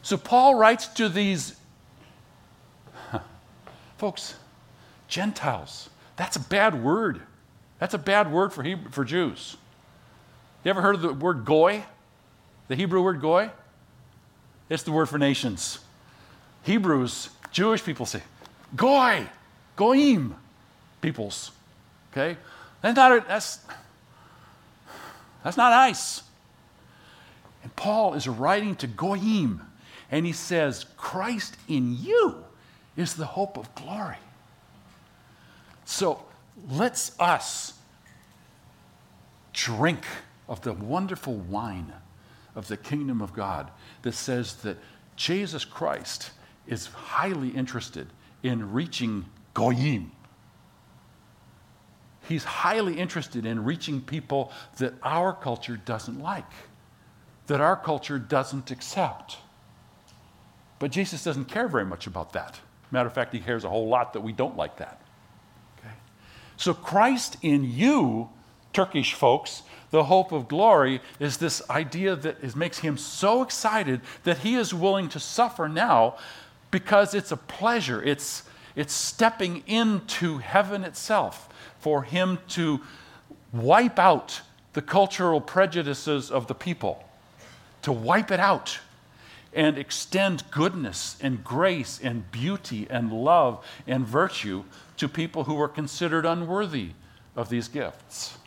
So 0.06 0.18
Paul 0.18 0.54
writes 0.54 0.86
to 0.90 1.10
these 1.10 1.56
folks, 3.98 4.36
Gentiles. 5.08 5.90
That's 6.16 6.36
a 6.36 6.40
bad 6.40 6.84
word. 6.84 7.24
That's 7.80 7.96
a 7.96 7.98
bad 7.98 8.32
word 8.32 8.54
for, 8.54 8.62
Hebrew, 8.62 8.92
for 8.92 9.04
Jews. 9.04 9.58
You 10.64 10.70
ever 10.70 10.84
heard 10.84 10.94
of 10.94 11.02
the 11.02 11.12
word 11.12 11.44
goy? 11.44 11.84
The 12.68 12.76
Hebrew 12.76 13.02
word 13.02 13.20
goy? 13.20 13.50
It's 14.70 14.84
the 14.84 14.92
word 14.92 15.08
for 15.08 15.18
nations. 15.18 15.80
Hebrews, 16.62 17.32
Jewish 17.52 17.84
people 17.84 18.06
say, 18.06 18.22
goy, 18.76 19.26
goyim, 19.76 20.36
peoples. 21.02 21.50
Okay? 22.12 22.38
That's 22.84 22.96
not, 22.96 23.28
that's, 23.28 23.58
that's 25.44 25.58
not 25.58 25.72
nice. 25.72 26.22
And 27.64 27.76
Paul 27.76 28.14
is 28.14 28.28
writing 28.28 28.76
to 28.76 28.86
goyim, 28.86 29.62
and 30.12 30.26
he 30.26 30.32
says, 30.32 30.86
Christ 30.98 31.58
in 31.68 31.98
you 31.98 32.44
is 32.96 33.16
the 33.16 33.26
hope 33.26 33.58
of 33.58 33.74
glory. 33.76 34.18
So 35.86 36.26
let's 36.70 37.18
us 37.20 37.74
drink 39.54 40.06
of 40.48 40.62
the 40.62 40.74
wonderful 40.74 41.36
wine 41.36 41.94
of 42.56 42.68
the 42.68 42.78
kingdom 42.78 43.22
of 43.22 43.34
God 43.34 43.72
that 44.04 44.14
says 44.14 44.56
that 44.58 44.78
Jesus 45.16 45.66
Christ 45.66 46.32
is 46.68 46.88
highly 46.88 47.50
interested 47.50 48.08
in 48.44 48.72
reaching 48.74 49.26
Goyim. 49.54 50.12
He's 52.28 52.44
highly 52.44 52.98
interested 52.98 53.46
in 53.46 53.64
reaching 53.64 54.02
people 54.02 54.52
that 54.78 54.94
our 55.04 55.34
culture 55.34 55.78
doesn't 55.78 56.20
like, 56.20 56.52
that 57.48 57.62
our 57.62 57.76
culture 57.76 58.18
doesn't 58.18 58.72
accept. 58.72 59.38
But 60.86 60.92
Jesus 60.92 61.24
doesn't 61.24 61.46
care 61.46 61.68
very 61.68 61.84
much 61.84 62.06
about 62.06 62.34
that. 62.34 62.60
Matter 62.92 63.08
of 63.08 63.14
fact, 63.16 63.34
he 63.34 63.40
cares 63.40 63.64
a 63.64 63.70
whole 63.70 63.88
lot 63.88 64.14
that 64.14 64.22
we 64.22 64.32
don't 64.32 64.56
like 64.56 64.78
that. 64.78 65.02
Okay? 65.80 65.96
So, 66.58 66.76
Christ 66.76 67.38
in 67.42 67.64
you, 67.64 68.30
Turkish 68.72 69.16
folks, 69.16 69.64
the 69.90 70.04
hope 70.04 70.32
of 70.32 70.48
glory 70.48 71.02
is 71.20 71.38
this 71.38 71.68
idea 71.72 72.16
that 72.18 72.38
is, 72.44 72.56
makes 72.56 72.78
him 72.78 73.00
so 73.00 73.42
excited 73.42 74.02
that 74.26 74.38
he 74.38 74.54
is 74.58 74.76
willing 74.76 75.10
to 75.10 75.20
suffer 75.20 75.68
now 75.68 76.18
because 76.70 77.16
it's 77.16 77.32
a 77.32 77.38
pleasure. 77.38 78.04
It's, 78.04 78.44
it's 78.76 78.94
stepping 78.94 79.64
into 79.66 80.38
heaven 80.38 80.84
itself 80.84 81.50
for 81.80 82.04
him 82.04 82.38
to 82.50 82.80
wipe 83.52 83.98
out 83.98 84.40
the 84.74 84.84
cultural 84.84 85.42
prejudices 85.42 86.30
of 86.30 86.46
the 86.46 86.54
people, 86.54 87.04
to 87.82 87.92
wipe 87.92 88.30
it 88.30 88.40
out 88.40 88.78
and 89.56 89.78
extend 89.78 90.44
goodness 90.52 91.16
and 91.22 91.44
grace 91.44 92.00
and 92.04 92.30
beauty 92.30 92.86
and 92.90 93.12
love 93.12 93.66
and 93.88 94.06
virtue 94.06 94.66
to 94.98 95.08
people 95.08 95.46
who 95.46 95.60
are 95.60 95.70
considered 95.70 96.26
unworthy 96.26 96.90
of 97.36 97.50
these 97.50 97.70
gifts. 97.70 98.38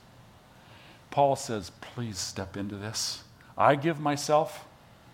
Paul 1.11 1.35
says, 1.35 1.71
please 1.81 2.19
step 2.19 2.57
into 2.57 2.77
this. 2.77 3.25
I 3.57 3.75
give 3.75 3.99
myself 3.99 4.67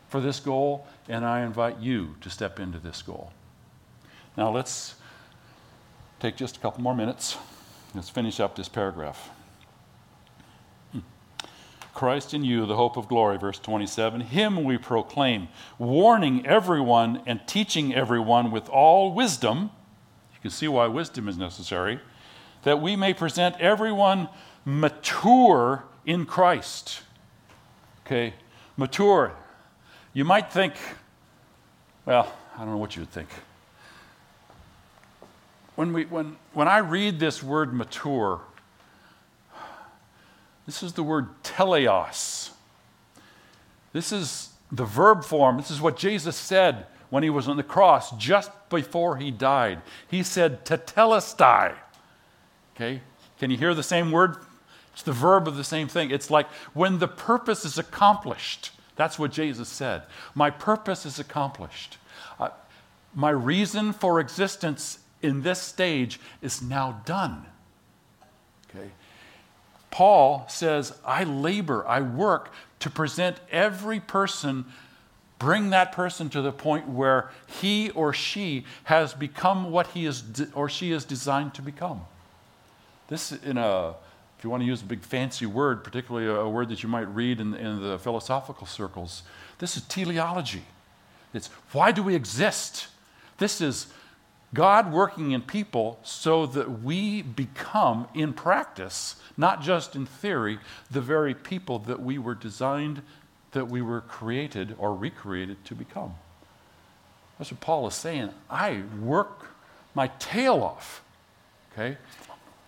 for 0.09 0.20
this 0.20 0.40
goal, 0.40 0.86
and 1.09 1.24
I 1.24 1.42
invite 1.42 1.78
you 1.78 2.16
to 2.20 2.28
step 2.28 2.61
into 2.61 2.78
this 2.78 3.01
goal. 3.01 3.32
Now, 4.36 4.51
let's 4.51 4.97
take 6.20 6.36
just 6.36 6.57
a 6.57 6.61
couple 6.61 6.82
more 6.82 6.95
minutes. 6.95 7.36
Let's 7.95 8.11
finish 8.11 8.40
up 8.40 8.57
this 8.57 8.68
paragraph. 8.68 9.30
Christ 11.95 12.34
in 12.34 12.45
you, 12.45 12.66
the 12.66 12.76
hope 12.76 12.97
of 12.97 13.09
glory, 13.09 13.38
verse 13.38 13.59
27. 13.59 14.20
Him 14.20 14.64
we 14.64 14.76
proclaim, 14.76 15.49
warning 15.78 16.45
everyone 16.47 17.22
and 17.24 17.40
teaching 17.47 17.95
everyone 17.95 18.51
with 18.51 18.68
all 18.68 19.14
wisdom. 19.14 19.70
You 20.34 20.40
can 20.42 20.51
see 20.51 20.68
why 20.68 20.88
wisdom 20.88 21.28
is 21.28 21.38
necessary, 21.38 22.01
that 22.64 22.82
we 22.82 22.97
may 22.97 23.14
present 23.14 23.57
everyone 23.61 24.28
mature 24.64 25.84
in 26.05 26.26
Christ. 26.26 27.01
Okay, 28.05 28.34
mature. 28.76 29.32
You 30.12 30.24
might 30.24 30.53
think, 30.53 30.74
well, 32.05 32.32
I 32.57 32.59
don't 32.59 32.70
know 32.70 32.76
what 32.76 32.97
you 32.97 33.03
would 33.03 33.11
think. 33.11 33.28
When, 35.76 35.92
we, 35.92 36.05
when, 36.05 36.36
when 36.53 36.68
I 36.68 36.78
read 36.78 37.18
this 37.18 37.42
word 37.42 37.72
mature, 37.72 38.40
this 40.67 40.83
is 40.83 40.95
the 40.95 41.03
word 41.03 41.29
teleos. 41.43 42.51
This 43.93 44.12
is 44.12 44.51
the 44.73 44.85
verb 44.85 45.25
form. 45.25 45.57
This 45.57 45.71
is 45.71 45.81
what 45.81 45.97
Jesus 45.97 46.37
said 46.37 46.87
when 47.11 47.23
he 47.23 47.31
was 47.31 47.49
on 47.49 47.57
the 47.57 47.62
cross 47.62 48.11
just 48.17 48.51
before 48.71 49.17
he 49.19 49.31
died. 49.31 49.83
He 50.09 50.23
said 50.23 50.65
tetelestai. 50.65 51.75
Okay? 52.75 53.01
Can 53.39 53.51
you 53.51 53.57
hear 53.57 53.75
the 53.75 53.83
same 53.83 54.11
word? 54.11 54.37
It's 54.93 55.03
the 55.03 55.12
verb 55.12 55.47
of 55.47 55.57
the 55.57 55.65
same 55.65 55.89
thing. 55.89 56.11
It's 56.11 56.31
like 56.31 56.49
when 56.73 56.99
the 56.99 57.09
purpose 57.09 57.65
is 57.65 57.79
accomplished. 57.79 58.71
That's 58.97 59.19
what 59.19 59.33
Jesus 59.33 59.69
said. 59.69 60.03
My 60.35 60.51
purpose 60.51 61.05
is 61.05 61.19
accomplished. 61.19 61.99
Uh, 62.39 62.51
my 63.15 63.31
reason 63.31 63.93
for 63.93 64.21
existence 64.21 64.99
in 65.21 65.43
this 65.43 65.61
stage 65.61 66.21
is 66.43 66.62
now 66.62 67.03
done. 67.05 67.47
Okay? 68.71 68.91
Paul 69.95 70.45
says, 70.49 70.92
I 71.07 71.22
labor, 71.22 71.86
I 71.86 72.01
work 72.01 72.53
to 72.80 72.90
present 72.90 73.36
every 73.53 74.01
person, 74.01 74.64
bring 75.38 75.70
that 75.70 75.92
person 75.92 76.28
to 76.30 76.42
the 76.42 76.51
point 76.51 76.88
where 76.88 77.30
he 77.47 77.90
or 77.90 78.12
she 78.12 78.64
has 78.82 79.14
become 79.14 79.70
what 79.70 79.86
he 79.86 80.05
is 80.05 80.20
de- 80.20 80.51
or 80.53 80.68
she 80.68 80.90
is 80.90 81.05
designed 81.05 81.55
to 81.55 81.62
become. 81.62 82.01
This, 83.07 83.30
in 83.30 83.57
a, 83.57 83.90
if 84.36 84.42
you 84.42 84.51
want 84.51 84.64
to 84.64 84.66
use 84.66 84.82
a 84.82 84.84
big 84.84 85.03
fancy 85.03 85.47
word, 85.47 85.84
particularly 85.84 86.26
a, 86.26 86.49
word 86.49 86.70
that 86.70 86.82
you 86.82 86.88
might 86.88 87.07
read 87.14 87.38
in, 87.38 87.55
in 87.55 87.80
the 87.80 87.97
philosophical 88.01 88.66
circles, 88.66 89.22
this 89.61 89.76
is 89.76 89.84
teleology. 89.84 90.64
It's 91.32 91.47
why 91.70 91.92
do 91.92 92.03
we 92.03 92.16
exist? 92.16 92.88
This 93.38 93.61
is 93.61 93.86
God 94.55 94.92
working 94.92 95.32
in 95.32 95.42
people 95.42 95.98
so 96.05 96.46
that 96.46 96.82
we 96.82 97.22
become, 97.22 98.07
in 98.14 98.32
practice, 98.32 99.16
not 99.36 99.61
just 99.61 99.96
in 99.96 100.07
theory, 100.07 100.61
the 100.90 101.00
very 101.00 101.34
people 101.34 101.80
that 101.80 102.00
we 102.00 102.18
were 102.18 102.36
designed, 102.36 103.02
that 103.50 103.66
we 103.66 103.82
were 103.82 104.00
created 104.00 104.76
or 104.78 104.94
recreated 104.94 105.64
to 105.64 105.74
become. 105.74 106.14
That's 107.38 107.50
what 107.50 107.61
Paul 107.61 107.88
is 107.88 107.94
saying. 107.94 108.30
I 108.48 108.82
work 109.02 109.48
my 109.92 110.07
tail 110.18 110.62
off, 110.62 111.02
okay, 111.72 111.98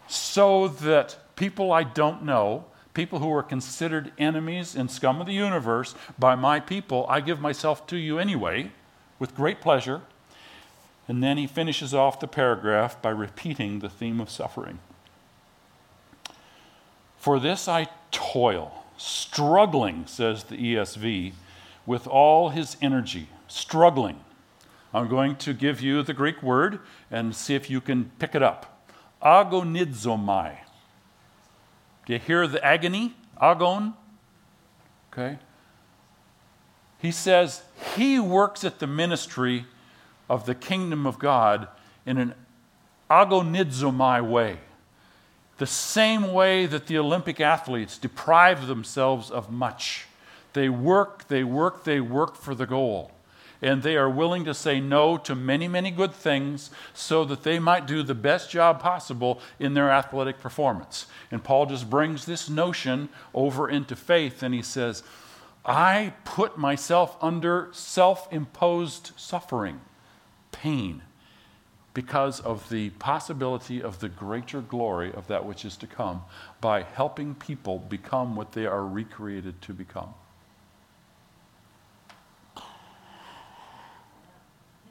so 0.08 0.68
that 0.68 1.16
people 1.36 1.72
I 1.72 1.84
don't 1.84 2.24
know, 2.24 2.64
people 2.94 3.20
who 3.20 3.32
are 3.32 3.42
considered 3.44 4.12
enemies 4.18 4.74
and 4.74 4.90
scum 4.90 5.20
of 5.20 5.26
the 5.26 5.34
universe 5.34 5.94
by 6.18 6.34
my 6.34 6.58
people, 6.58 7.06
I 7.08 7.20
give 7.20 7.40
myself 7.40 7.86
to 7.88 7.96
you 7.96 8.18
anyway, 8.18 8.72
with 9.20 9.36
great 9.36 9.60
pleasure 9.60 10.02
and 11.08 11.22
then 11.22 11.38
he 11.38 11.46
finishes 11.46 11.94
off 11.94 12.20
the 12.20 12.26
paragraph 12.26 13.00
by 13.00 13.10
repeating 13.10 13.78
the 13.78 13.88
theme 13.88 14.20
of 14.20 14.30
suffering. 14.30 14.78
For 17.16 17.38
this 17.38 17.68
I 17.68 17.88
toil, 18.10 18.84
struggling, 18.96 20.06
says 20.06 20.44
the 20.44 20.56
ESV, 20.56 21.32
with 21.84 22.06
all 22.06 22.50
his 22.50 22.76
energy, 22.82 23.28
struggling. 23.48 24.20
I'm 24.92 25.08
going 25.08 25.36
to 25.36 25.52
give 25.52 25.80
you 25.80 26.02
the 26.02 26.14
Greek 26.14 26.42
word 26.42 26.80
and 27.10 27.34
see 27.34 27.54
if 27.54 27.68
you 27.68 27.80
can 27.80 28.10
pick 28.18 28.34
it 28.34 28.42
up. 28.42 28.88
Agonizomai. 29.22 30.58
Do 32.06 32.12
you 32.12 32.18
hear 32.18 32.46
the 32.46 32.64
agony? 32.64 33.14
Agon? 33.40 33.94
Okay. 35.12 35.38
He 36.98 37.10
says 37.10 37.62
he 37.96 38.18
works 38.18 38.64
at 38.64 38.78
the 38.78 38.86
ministry 38.86 39.66
of 40.28 40.46
the 40.46 40.54
kingdom 40.54 41.06
of 41.06 41.18
God 41.18 41.68
in 42.04 42.18
an 42.18 42.34
agonizomai 43.10 44.26
way. 44.28 44.58
The 45.58 45.66
same 45.66 46.32
way 46.32 46.66
that 46.66 46.86
the 46.86 46.98
Olympic 46.98 47.40
athletes 47.40 47.96
deprive 47.98 48.66
themselves 48.66 49.30
of 49.30 49.50
much. 49.50 50.06
They 50.52 50.68
work, 50.68 51.28
they 51.28 51.44
work, 51.44 51.84
they 51.84 52.00
work 52.00 52.36
for 52.36 52.54
the 52.54 52.66
goal. 52.66 53.12
And 53.62 53.82
they 53.82 53.96
are 53.96 54.10
willing 54.10 54.44
to 54.44 54.52
say 54.52 54.80
no 54.80 55.16
to 55.18 55.34
many, 55.34 55.66
many 55.66 55.90
good 55.90 56.12
things 56.12 56.70
so 56.92 57.24
that 57.24 57.42
they 57.42 57.58
might 57.58 57.86
do 57.86 58.02
the 58.02 58.14
best 58.14 58.50
job 58.50 58.80
possible 58.80 59.40
in 59.58 59.72
their 59.72 59.90
athletic 59.90 60.40
performance. 60.40 61.06
And 61.30 61.42
Paul 61.42 61.64
just 61.64 61.88
brings 61.88 62.26
this 62.26 62.50
notion 62.50 63.08
over 63.34 63.68
into 63.68 63.96
faith 63.96 64.42
and 64.42 64.54
he 64.54 64.60
says, 64.60 65.02
I 65.64 66.12
put 66.24 66.58
myself 66.58 67.16
under 67.22 67.70
self 67.72 68.30
imposed 68.30 69.12
suffering 69.16 69.80
pain 70.62 71.02
because 71.94 72.40
of 72.40 72.68
the 72.68 72.90
possibility 72.90 73.82
of 73.82 74.00
the 74.00 74.08
greater 74.08 74.60
glory 74.60 75.10
of 75.14 75.26
that 75.28 75.46
which 75.46 75.64
is 75.64 75.78
to 75.78 75.86
come 75.86 76.22
by 76.60 76.82
helping 76.82 77.34
people 77.34 77.78
become 77.78 78.36
what 78.36 78.52
they 78.52 78.66
are 78.66 78.84
recreated 78.84 79.62
to 79.62 79.72
become. 79.72 80.12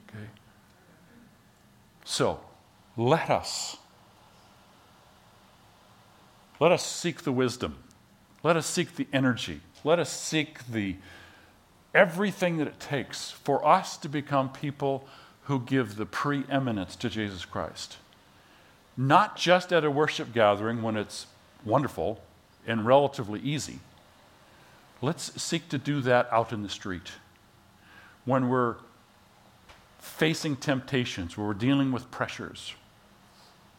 Okay? 0.08 0.26
So, 2.04 2.40
let 2.96 3.30
us. 3.30 3.76
Let 6.58 6.72
us 6.72 6.84
seek 6.84 7.22
the 7.22 7.32
wisdom. 7.32 7.76
Let 8.42 8.56
us 8.56 8.66
seek 8.66 8.96
the 8.96 9.06
energy. 9.12 9.60
Let 9.84 10.00
us 10.00 10.10
seek 10.10 10.66
the 10.66 10.96
everything 11.94 12.56
that 12.56 12.66
it 12.66 12.80
takes 12.80 13.30
for 13.30 13.66
us 13.66 13.96
to 13.98 14.08
become 14.08 14.50
people 14.50 15.06
who 15.46 15.60
give 15.60 15.96
the 15.96 16.06
preeminence 16.06 16.96
to 16.96 17.08
Jesus 17.08 17.44
Christ. 17.44 17.98
Not 18.96 19.36
just 19.36 19.72
at 19.72 19.84
a 19.84 19.90
worship 19.90 20.32
gathering 20.32 20.82
when 20.82 20.96
it's 20.96 21.26
wonderful 21.64 22.20
and 22.66 22.84
relatively 22.84 23.40
easy. 23.40 23.78
Let's 25.00 25.40
seek 25.40 25.68
to 25.68 25.78
do 25.78 26.00
that 26.00 26.28
out 26.32 26.52
in 26.52 26.62
the 26.62 26.68
street. 26.68 27.12
When 28.24 28.48
we're 28.48 28.76
facing 30.00 30.56
temptations, 30.56 31.36
when 31.36 31.46
we're 31.46 31.54
dealing 31.54 31.92
with 31.92 32.10
pressures, 32.10 32.74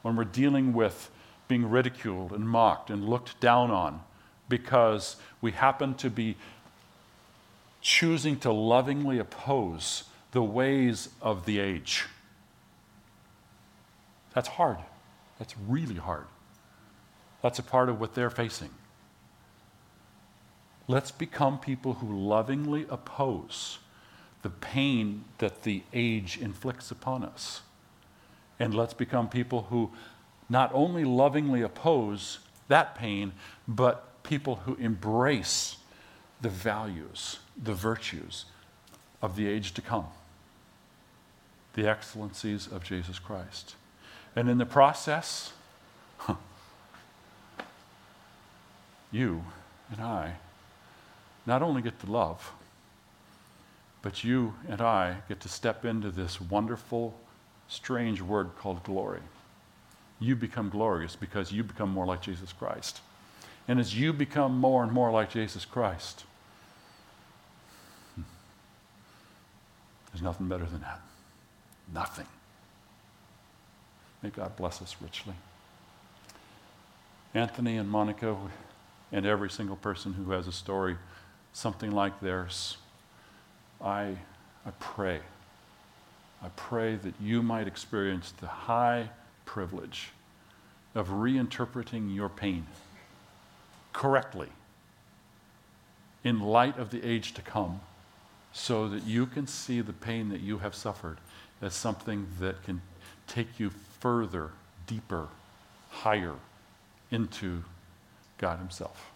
when 0.03 0.15
we're 0.15 0.23
dealing 0.23 0.71
with 0.71 1.09
being 1.49 1.69
ridiculed 1.69 2.31
and 2.31 2.47
mocked 2.47 2.89
and 2.89 3.03
looked 3.03 3.39
down 3.41 3.71
on 3.71 4.01
because 4.47 5.17
we 5.41 5.51
happen 5.51 5.95
to 5.95 6.09
be 6.09 6.37
choosing 7.81 8.37
to 8.39 8.51
lovingly 8.51 9.19
oppose 9.19 10.03
the 10.37 10.43
ways 10.43 11.09
of 11.19 11.47
the 11.47 11.57
age. 11.57 12.05
That's 14.35 14.47
hard. 14.47 14.77
That's 15.39 15.55
really 15.67 15.95
hard. 15.95 16.27
That's 17.41 17.57
a 17.57 17.63
part 17.63 17.89
of 17.89 17.99
what 17.99 18.13
they're 18.13 18.29
facing. 18.29 18.69
Let's 20.87 21.09
become 21.09 21.57
people 21.57 21.95
who 21.95 22.15
lovingly 22.15 22.85
oppose 22.87 23.79
the 24.43 24.51
pain 24.51 25.23
that 25.39 25.63
the 25.63 25.81
age 25.91 26.37
inflicts 26.39 26.91
upon 26.91 27.23
us. 27.23 27.61
And 28.59 28.75
let's 28.75 28.93
become 28.93 29.29
people 29.29 29.63
who 29.71 29.89
not 30.49 30.69
only 30.71 31.03
lovingly 31.03 31.63
oppose 31.63 32.37
that 32.67 32.93
pain, 32.93 33.31
but 33.67 34.21
people 34.21 34.57
who 34.65 34.75
embrace 34.75 35.77
the 36.41 36.49
values, 36.49 37.39
the 37.57 37.73
virtues, 37.73 38.45
of 39.19 39.35
the 39.35 39.47
age 39.47 39.73
to 39.73 39.81
come 39.81 40.05
the 41.77 41.87
excellencies 41.87 42.65
of 42.65 42.83
Jesus 42.83 43.19
Christ. 43.19 43.75
And 44.35 44.49
in 44.49 44.57
the 44.57 44.65
process, 44.65 45.53
huh, 46.17 46.33
you 49.11 49.43
and 49.91 50.01
I 50.01 50.37
not 51.45 51.61
only 51.61 51.83
get 51.83 51.99
to 51.99 52.11
love, 52.11 52.51
but 54.01 54.23
you 54.23 54.55
and 54.67 54.81
I 54.81 55.17
get 55.29 55.39
to 55.41 55.49
step 55.49 55.85
into 55.85 56.09
this 56.09 56.41
wonderful, 56.41 57.13
strange 57.67 58.23
word 58.23 58.49
called 58.57 58.83
glory. 58.83 59.21
You 60.19 60.35
become 60.35 60.69
glorious 60.69 61.15
because 61.15 61.51
you 61.51 61.63
become 61.63 61.91
more 61.91 62.07
like 62.07 62.23
Jesus 62.23 62.53
Christ. 62.53 63.01
And 63.67 63.79
as 63.79 63.95
you 63.95 64.13
become 64.13 64.57
more 64.57 64.81
and 64.81 64.91
more 64.91 65.11
like 65.11 65.29
Jesus 65.29 65.63
Christ, 65.63 66.23
hmm, 68.15 68.23
There's 70.11 70.23
nothing 70.23 70.47
better 70.47 70.65
than 70.65 70.81
that. 70.81 71.01
Nothing. 71.93 72.27
May 74.21 74.29
God 74.29 74.55
bless 74.55 74.81
us 74.81 74.95
richly. 75.01 75.35
Anthony 77.33 77.77
and 77.77 77.89
Monica 77.89 78.35
and 79.11 79.25
every 79.25 79.49
single 79.49 79.75
person 79.75 80.13
who 80.13 80.31
has 80.31 80.47
a 80.47 80.51
story 80.51 80.97
something 81.53 81.91
like 81.91 82.19
theirs, 82.19 82.77
I, 83.81 84.17
I 84.65 84.71
pray. 84.79 85.21
I 86.43 86.49
pray 86.55 86.95
that 86.95 87.15
you 87.19 87.41
might 87.41 87.67
experience 87.67 88.31
the 88.39 88.47
high 88.47 89.09
privilege 89.45 90.09
of 90.93 91.09
reinterpreting 91.09 92.13
your 92.13 92.29
pain 92.29 92.67
correctly 93.91 94.49
in 96.23 96.39
light 96.39 96.77
of 96.77 96.91
the 96.91 97.03
age 97.03 97.33
to 97.33 97.41
come 97.41 97.81
so 98.53 98.87
that 98.87 99.03
you 99.03 99.25
can 99.25 99.47
see 99.47 99.81
the 99.81 99.93
pain 99.93 100.29
that 100.29 100.41
you 100.41 100.59
have 100.59 100.75
suffered 100.75 101.17
as 101.61 101.73
something 101.73 102.27
that 102.39 102.63
can 102.63 102.81
take 103.27 103.59
you 103.59 103.71
further, 103.99 104.51
deeper, 104.85 105.27
higher 105.89 106.35
into 107.11 107.63
God 108.37 108.59
Himself. 108.59 109.11